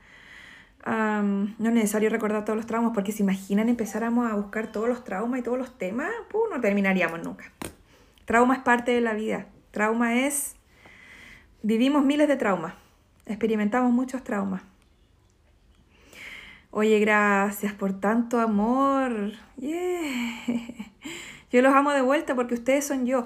[0.86, 5.04] no es necesario recordar todos los traumas porque si imaginan empezáramos a buscar todos los
[5.04, 6.10] traumas y todos los temas,
[6.52, 7.46] no terminaríamos nunca.
[8.26, 9.46] Trauma es parte de la vida.
[9.74, 10.56] Trauma es,
[11.64, 12.76] vivimos miles de traumas,
[13.26, 14.62] experimentamos muchos traumas.
[16.70, 19.32] Oye, gracias por tanto amor.
[21.52, 23.26] Yo los amo de vuelta porque ustedes son yo.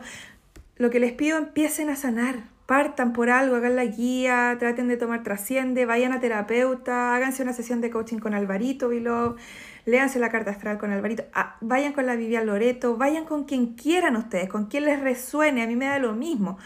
[0.78, 2.44] Lo que les pido, empiecen a sanar.
[2.68, 7.54] Partan por algo, hagan la guía, traten de tomar trasciende, vayan a terapeuta, háganse una
[7.54, 9.38] sesión de coaching con Alvarito Vilov,
[9.86, 13.76] léanse la carta astral con Alvarito, ah, vayan con la Vivian Loreto, vayan con quien
[13.76, 16.58] quieran ustedes, con quien les resuene, a mí me da lo mismo,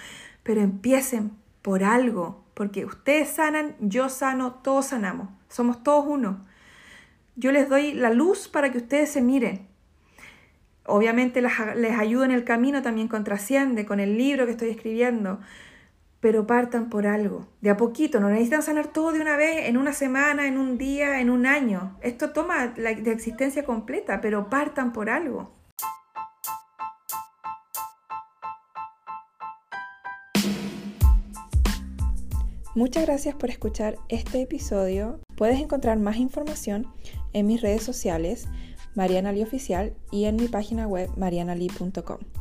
[0.42, 6.44] pero empiecen por algo, porque ustedes sanan, yo sano, todos sanamos, somos todos uno.
[7.36, 9.68] Yo les doy la luz para que ustedes se miren.
[10.88, 14.70] Obviamente les, les ayudo en el camino también con Trasciende, con el libro que estoy
[14.70, 15.40] escribiendo,
[16.22, 19.76] pero partan por algo, de a poquito, no necesitan sanar todo de una vez, en
[19.76, 21.98] una semana, en un día, en un año.
[22.02, 25.52] Esto toma la de existencia completa, pero partan por algo.
[32.74, 35.20] Muchas gracias por escuchar este episodio.
[35.36, 36.88] Puedes encontrar más información
[37.34, 38.48] en mis redes sociales,
[38.96, 42.41] Mariana Oficial, y en mi página web marianali.com.